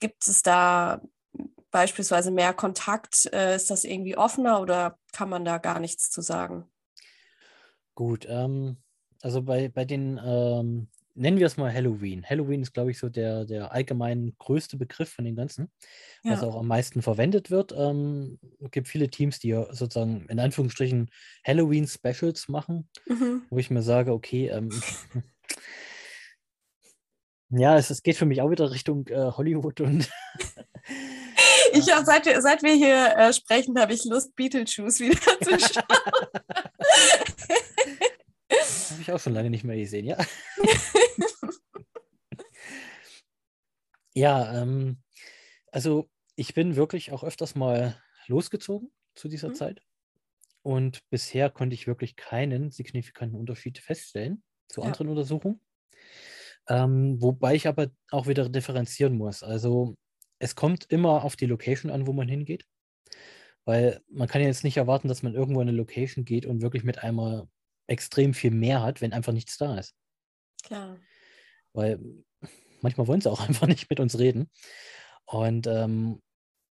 [0.00, 1.00] gibt es da
[1.70, 3.26] beispielsweise mehr Kontakt?
[3.32, 6.68] Äh, ist das irgendwie offener oder kann man da gar nichts zu sagen?
[7.94, 8.76] Gut, ähm,
[9.22, 12.24] also bei, bei den, ähm, nennen wir es mal Halloween.
[12.24, 15.70] Halloween ist, glaube ich, so der, der allgemein größte Begriff von den ganzen,
[16.22, 16.46] was Ja.
[16.46, 17.72] auch am meisten verwendet wird.
[17.76, 21.10] Ähm, es gibt viele Teams, die ja sozusagen in Anführungsstrichen
[21.46, 23.42] Halloween-Specials machen, Mhm.
[23.50, 24.68] wo ich mir sage, okay, ähm,
[27.50, 30.08] ja, es, es geht für mich auch wieder Richtung äh, Hollywood und
[31.72, 35.58] Ich hab, seit, wir, seit wir hier äh, sprechen, habe ich Lust, Beetlejuice wieder zu
[35.58, 35.84] schauen.
[38.90, 40.18] Habe ich auch schon lange nicht mehr gesehen, ja.
[44.14, 44.98] Ja, ähm,
[45.72, 49.54] also ich bin wirklich auch öfters mal losgezogen zu dieser Mhm.
[49.54, 49.82] Zeit.
[50.62, 54.88] Und bisher konnte ich wirklich keinen signifikanten Unterschied feststellen zu Ja.
[54.88, 55.60] anderen Untersuchungen.
[56.68, 59.42] Ähm, wobei ich aber auch wieder differenzieren muss.
[59.42, 59.96] Also
[60.38, 62.66] es kommt immer auf die Location an, wo man hingeht.
[63.64, 66.62] Weil man kann ja jetzt nicht erwarten, dass man irgendwo in eine Location geht und
[66.62, 67.48] wirklich mit einmal
[67.86, 69.94] extrem viel mehr hat, wenn einfach nichts da ist.
[70.62, 70.98] Klar.
[71.72, 72.00] Weil
[72.80, 74.50] manchmal wollen sie auch einfach nicht mit uns reden.
[75.26, 76.20] Und ähm,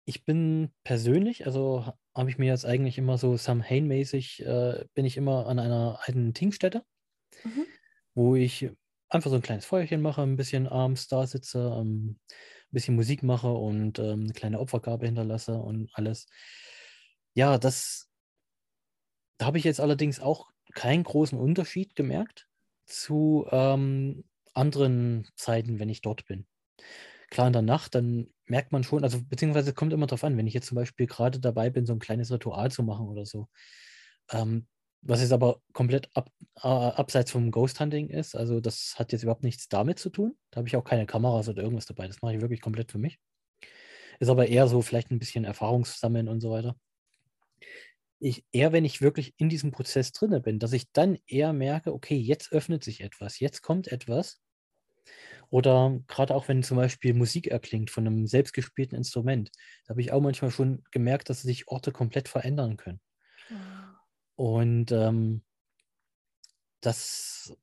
[0.05, 5.05] ich bin persönlich, also ha- habe ich mir jetzt eigentlich immer so Samhain-mäßig, äh, bin
[5.05, 6.83] ich immer an einer alten Tinkstätte,
[7.43, 7.65] Mhm.
[8.13, 8.69] wo ich
[9.09, 13.23] einfach so ein kleines Feuerchen mache, ein bisschen abends da sitze, ähm, ein bisschen Musik
[13.23, 16.27] mache und ähm, eine kleine Opfergabe hinterlasse und alles.
[17.33, 18.09] Ja, das,
[19.37, 22.47] da habe ich jetzt allerdings auch keinen großen Unterschied gemerkt
[22.85, 26.45] zu ähm, anderen Zeiten, wenn ich dort bin.
[27.29, 30.47] Klar, in der Nacht, dann merkt man schon, also beziehungsweise kommt immer darauf an, wenn
[30.47, 33.47] ich jetzt zum Beispiel gerade dabei bin, so ein kleines Ritual zu machen oder so,
[34.31, 34.67] ähm,
[35.01, 39.23] was jetzt aber komplett ab, äh, abseits vom Ghost Hunting ist, also das hat jetzt
[39.23, 40.35] überhaupt nichts damit zu tun.
[40.51, 42.07] Da habe ich auch keine Kameras oder irgendwas dabei.
[42.07, 43.19] Das mache ich wirklich komplett für mich.
[44.19, 46.75] Ist aber eher so vielleicht ein bisschen Erfahrungssammeln und so weiter.
[48.19, 51.93] Ich, eher, wenn ich wirklich in diesem Prozess drinne bin, dass ich dann eher merke,
[51.93, 54.41] okay, jetzt öffnet sich etwas, jetzt kommt etwas.
[55.49, 59.51] Oder gerade auch, wenn zum Beispiel Musik erklingt von einem selbstgespielten Instrument,
[59.85, 62.99] da habe ich auch manchmal schon gemerkt, dass sich Orte komplett verändern können.
[64.35, 65.43] Und ähm,
[66.81, 67.55] das,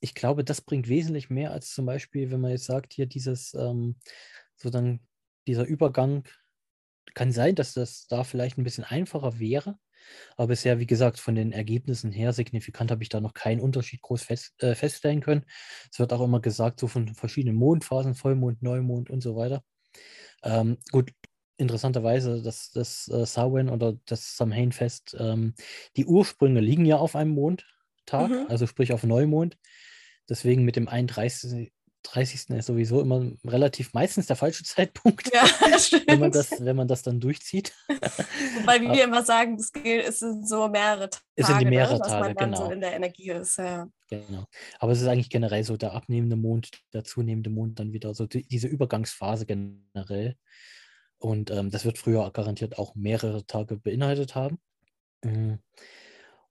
[0.00, 3.54] ich glaube, das bringt wesentlich mehr als zum Beispiel, wenn man jetzt sagt, hier dieses,
[3.54, 3.96] ähm,
[4.56, 5.00] so dann
[5.46, 6.24] dieser Übergang,
[7.14, 9.78] kann sein, dass das da vielleicht ein bisschen einfacher wäre,
[10.36, 14.02] Aber bisher, wie gesagt, von den Ergebnissen her signifikant habe ich da noch keinen Unterschied
[14.02, 15.44] groß fest, äh, feststellen können.
[15.90, 19.62] Es wird auch immer gesagt, so von verschiedenen Mondphasen, Vollmond, Neumond und so weiter.
[20.42, 21.12] Ähm, gut,
[21.56, 25.54] interessanterweise, dass das äh, Samhain oder das Samhain-Fest, ähm,
[25.96, 28.46] die Ursprünge liegen ja auf einem Mondtag, mhm.
[28.48, 29.56] also sprich auf Neumond.
[30.28, 31.72] Deswegen mit dem 31.
[32.04, 32.50] 30.
[32.50, 35.42] ist sowieso immer relativ meistens der falsche Zeitpunkt, ja,
[36.06, 37.74] wenn, man das, wenn man das dann durchzieht.
[37.88, 41.94] Wobei wir immer sagen, es, gilt, es sind so mehrere Tage, es sind die mehrere
[41.94, 42.66] ne, Tage, man dann genau.
[42.66, 43.58] so in der Energie ist.
[43.58, 43.88] Ja.
[44.08, 44.44] Genau.
[44.78, 48.26] Aber es ist eigentlich generell so der abnehmende Mond, der zunehmende Mond dann wieder so
[48.26, 50.36] die, diese Übergangsphase generell.
[51.18, 54.58] Und ähm, das wird früher garantiert auch mehrere Tage beinhaltet haben.
[55.24, 55.58] Mhm.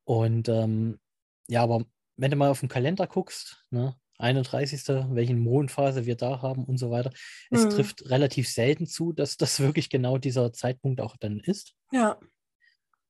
[0.03, 0.99] Und ähm,
[1.47, 1.85] ja, aber
[2.17, 4.87] wenn du mal auf den Kalender guckst, ne, 31.
[5.11, 7.11] welchen Mondphase wir da haben und so weiter.
[7.49, 7.69] Es mhm.
[7.69, 11.73] trifft relativ selten zu, dass das wirklich genau dieser Zeitpunkt auch dann ist.
[11.91, 12.17] Ja.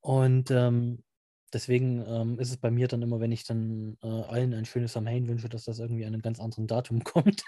[0.00, 1.02] Und ähm,
[1.52, 4.92] deswegen ähm, ist es bei mir dann immer, wenn ich dann äh, allen ein schönes
[4.92, 7.42] Samhain wünsche, dass das irgendwie an einem ganz anderen Datum kommt.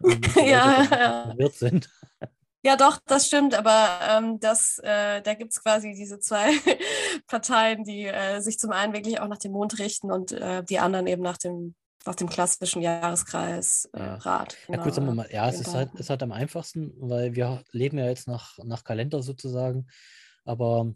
[0.36, 1.22] ja, ja.
[1.28, 1.88] verwirrt sind.
[2.64, 6.50] Ja, doch, das stimmt, aber ähm, das, äh, da gibt es quasi diese zwei
[7.28, 10.80] Parteien, die äh, sich zum einen wirklich auch nach dem Mond richten und äh, die
[10.80, 11.76] anderen eben nach dem
[12.06, 14.56] nach dem klassischen Jahreskreis äh, Rat.
[14.66, 14.78] Genau.
[14.78, 17.62] Ja, gut, sagen wir mal, ja, es ist halt, ist halt am einfachsten, weil wir
[17.72, 19.86] leben ja jetzt nach, nach Kalender sozusagen,
[20.44, 20.94] aber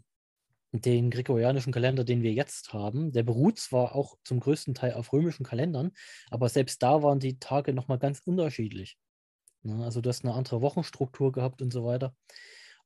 [0.71, 5.13] den gregorianischen Kalender, den wir jetzt haben, der beruht zwar auch zum größten Teil auf
[5.13, 5.91] römischen Kalendern,
[6.31, 8.97] aber selbst da waren die Tage nochmal ganz unterschiedlich.
[9.61, 9.83] Ne?
[9.83, 12.15] Also du hast eine andere Wochenstruktur gehabt und so weiter.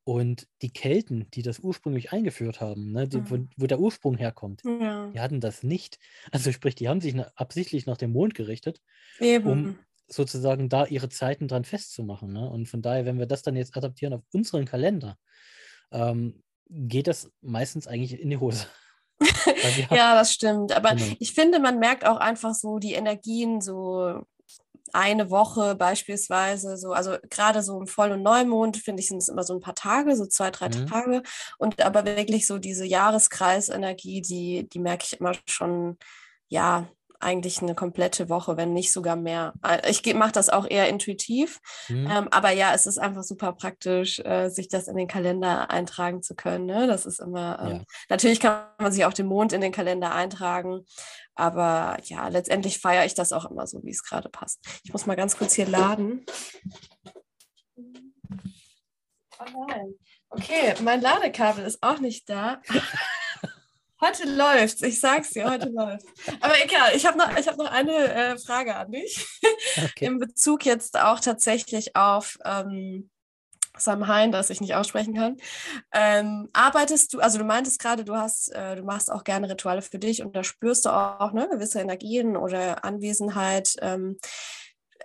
[0.08, 3.50] Und die Kelten, die das ursprünglich eingeführt haben, ne, die, wo, mhm.
[3.58, 5.08] wo, der Ursprung herkommt, ja.
[5.08, 6.00] die hatten das nicht.
[6.32, 8.80] Also sprich, die haben sich absichtlich nach dem Mond gerichtet,
[9.20, 9.50] Eben.
[9.50, 12.32] um sozusagen da ihre Zeiten dran festzumachen.
[12.32, 12.50] Ne?
[12.50, 15.18] Und von daher, wenn wir das dann jetzt adaptieren auf unseren Kalender,
[15.92, 18.66] ähm, geht das meistens eigentlich in die Hose.
[19.92, 20.72] ja, das stimmt.
[20.72, 21.18] Aber genau.
[21.20, 24.26] ich finde, man merkt auch einfach so die Energien so
[24.98, 29.30] eine Woche beispielsweise, so, also gerade so im Voll- und Neumond, finde ich, sind es
[29.30, 30.88] immer so ein paar Tage, so zwei, drei mhm.
[30.88, 31.22] Tage.
[31.60, 35.98] Und aber wirklich so diese Jahreskreisenergie, die, die merke ich immer schon,
[36.48, 36.88] ja,
[37.20, 39.54] eigentlich eine komplette Woche, wenn nicht sogar mehr.
[39.64, 41.60] Äh, ich mache das auch eher intuitiv,
[41.90, 42.10] mhm.
[42.10, 46.22] ähm, aber ja, es ist einfach super praktisch, äh, sich das in den Kalender eintragen
[46.22, 46.66] zu können.
[46.66, 46.88] Ne?
[46.88, 47.84] Das ist immer, ähm, ja.
[48.10, 50.86] natürlich kann man sich auch den Mond in den Kalender eintragen,
[51.36, 54.60] aber ja, letztendlich feiere ich das auch immer so, wie es gerade passt.
[54.84, 56.26] Ich muss mal ganz kurz hier laden.
[59.40, 59.94] Oh nein.
[60.30, 62.62] Okay, mein Ladekabel ist auch nicht da.
[64.00, 66.06] Heute läuft's, ich sag's dir, heute läuft's.
[66.40, 69.26] Aber egal, ich habe noch, hab noch eine äh, Frage an dich.
[69.78, 70.06] Okay.
[70.06, 73.10] In Bezug jetzt auch tatsächlich auf ähm,
[73.78, 75.38] Samhain, das ich nicht aussprechen kann.
[75.94, 79.82] Ähm, arbeitest du, also du meintest gerade, du hast, äh, du machst auch gerne Rituale
[79.82, 83.76] für dich und da spürst du auch ne, gewisse Energien oder Anwesenheit.
[83.82, 84.18] Ähm,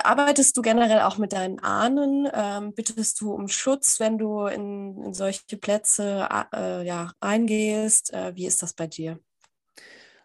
[0.05, 2.29] Arbeitest du generell auch mit deinen Ahnen?
[2.33, 8.13] Ähm, bittest du um Schutz, wenn du in, in solche Plätze äh, ja, eingehst?
[8.13, 9.19] Äh, wie ist das bei dir?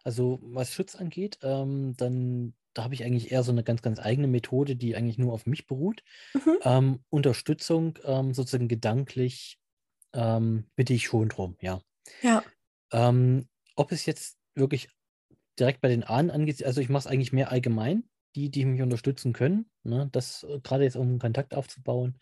[0.04, 4.00] Also was Schutz angeht, ähm, dann da habe ich eigentlich eher so eine ganz, ganz
[4.00, 6.04] eigene Methode, die eigentlich nur auf mich beruht.
[6.34, 6.60] Mhm.
[6.62, 9.58] Ähm, Unterstützung ähm, sozusagen gedanklich
[10.14, 11.82] ähm, bitte ich schon drum, ja.
[12.22, 12.44] Ja.
[12.92, 14.90] Ähm, ob es jetzt wirklich
[15.60, 18.08] direkt bei den Ahnen angeht, also ich mache es eigentlich mehr allgemein
[18.38, 19.70] die, die mich unterstützen können.
[19.84, 20.10] Ne?
[20.12, 22.20] Das äh, gerade jetzt, um Kontakt aufzubauen.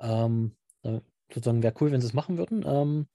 [0.00, 1.00] Ähm, äh,
[1.34, 2.64] sozusagen wäre cool, wenn sie es machen würden.
[2.66, 3.08] Ähm,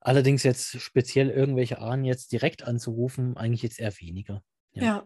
[0.00, 4.42] allerdings jetzt speziell irgendwelche Ahnen jetzt direkt anzurufen, eigentlich jetzt eher weniger.
[4.72, 4.82] Ja.
[4.82, 5.04] ja.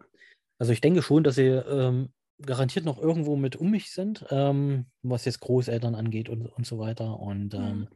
[0.59, 2.12] Also ich denke schon, dass sie ähm,
[2.43, 6.79] garantiert noch irgendwo mit um mich sind, ähm, was jetzt Großeltern angeht und, und so
[6.79, 7.18] weiter.
[7.18, 7.89] Und mhm.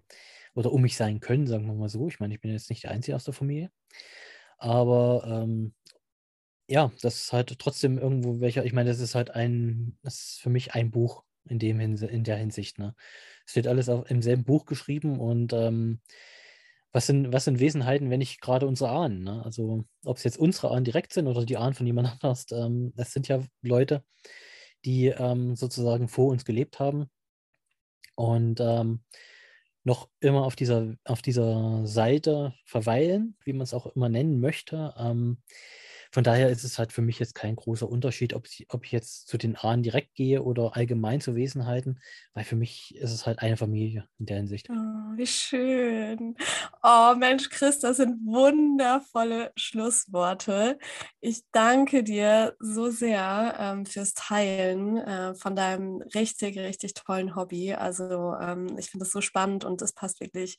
[0.55, 2.09] oder um mich sein können, sagen wir mal so.
[2.09, 3.70] Ich meine, ich bin jetzt nicht der Einzige aus der Familie.
[4.57, 5.75] Aber ähm,
[6.69, 10.41] ja, das ist halt trotzdem irgendwo welcher, ich meine, das ist halt ein, das ist
[10.41, 12.95] für mich ein Buch in dem in der Hinsicht, ne?
[13.47, 16.01] Es steht alles auf, im selben Buch geschrieben und ähm,
[16.93, 19.43] was sind, was sind Wesenheiten, wenn nicht gerade unsere Ahnen, ne?
[19.45, 22.93] Also ob es jetzt unsere Ahnen direkt sind oder die Ahnen von jemand anders, ähm,
[22.97, 24.05] es sind ja Leute,
[24.85, 27.11] die ähm, sozusagen vor uns gelebt haben
[28.17, 29.01] und ähm,
[29.85, 34.95] noch immer auf dieser, auf dieser Seite verweilen, wie man es auch immer nennen möchte.
[36.15, 38.93] Von daher ist es halt für mich jetzt kein großer Unterschied, ob ich, ob ich
[38.93, 41.99] jetzt zu den Ahnen direkt gehe oder allgemein zu Wesenheiten,
[42.35, 44.69] weil für mich ist es halt eine Familie in der Hinsicht.
[44.71, 46.37] Oh, wie schön.
[46.85, 50.79] Oh Mensch, Chris, das sind wundervolle Schlussworte.
[51.21, 57.75] Ich danke dir so sehr ähm, fürs Teilen äh, von deinem richtig, richtig tollen Hobby.
[57.75, 60.59] Also ähm, ich finde es so spannend und es passt wirklich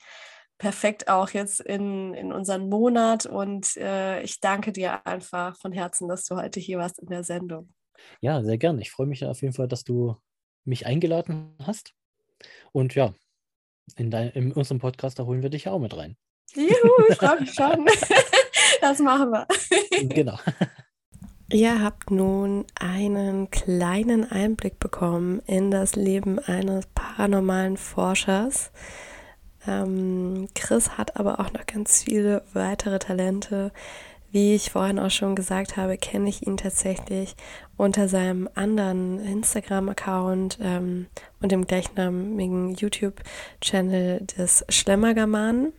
[0.58, 6.08] perfekt auch jetzt in, in unseren Monat und äh, ich danke dir einfach von Herzen,
[6.08, 7.74] dass du heute hier warst in der Sendung.
[8.22, 8.82] Ja, sehr gerne.
[8.82, 10.16] Ich freue mich auf jeden Fall, dass du
[10.64, 11.94] mich eingeladen hast.
[12.72, 13.14] Und ja,
[13.96, 16.18] in, dein, in unserem Podcast, da holen wir dich ja auch mit rein.
[16.54, 16.70] Juhu,
[17.10, 17.86] ich freue mich schon.
[18.82, 19.48] das machen wir.
[20.08, 20.38] Genau.
[21.52, 28.72] Ihr habt nun einen kleinen Einblick bekommen in das Leben eines paranormalen Forschers.
[29.68, 33.72] Ähm, Chris hat aber auch noch ganz viele weitere Talente.
[34.32, 37.36] Wie ich vorhin auch schon gesagt habe, kenne ich ihn tatsächlich
[37.78, 41.08] unter seinem anderen Instagram-Account ähm,
[41.42, 45.72] und dem gleichnamigen YouTube-Channel des Schlemmergermanen.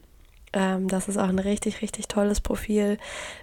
[0.55, 2.97] Ähm, das ist auch ein richtig, richtig tolles Profil,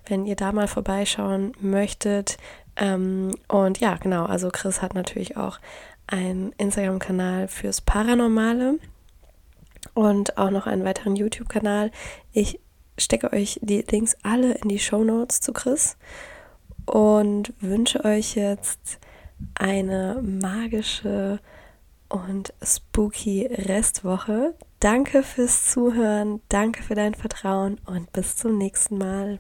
[0.08, 2.38] wenn ihr da mal vorbeischauen möchtet.
[2.76, 5.60] Ähm, und ja, genau, also Chris hat natürlich auch
[6.08, 8.80] einen Instagram-Kanal fürs Paranormale
[9.94, 11.92] und auch noch einen weiteren YouTube-Kanal.
[12.32, 12.60] Ich
[12.98, 15.98] stecke euch die Links alle in die Show Notes zu Chris
[16.86, 19.00] und wünsche euch jetzt
[19.56, 21.40] eine magische
[22.10, 24.54] und spooky Restwoche.
[24.80, 29.40] Danke fürs Zuhören, danke für dein Vertrauen und bis zum nächsten Mal.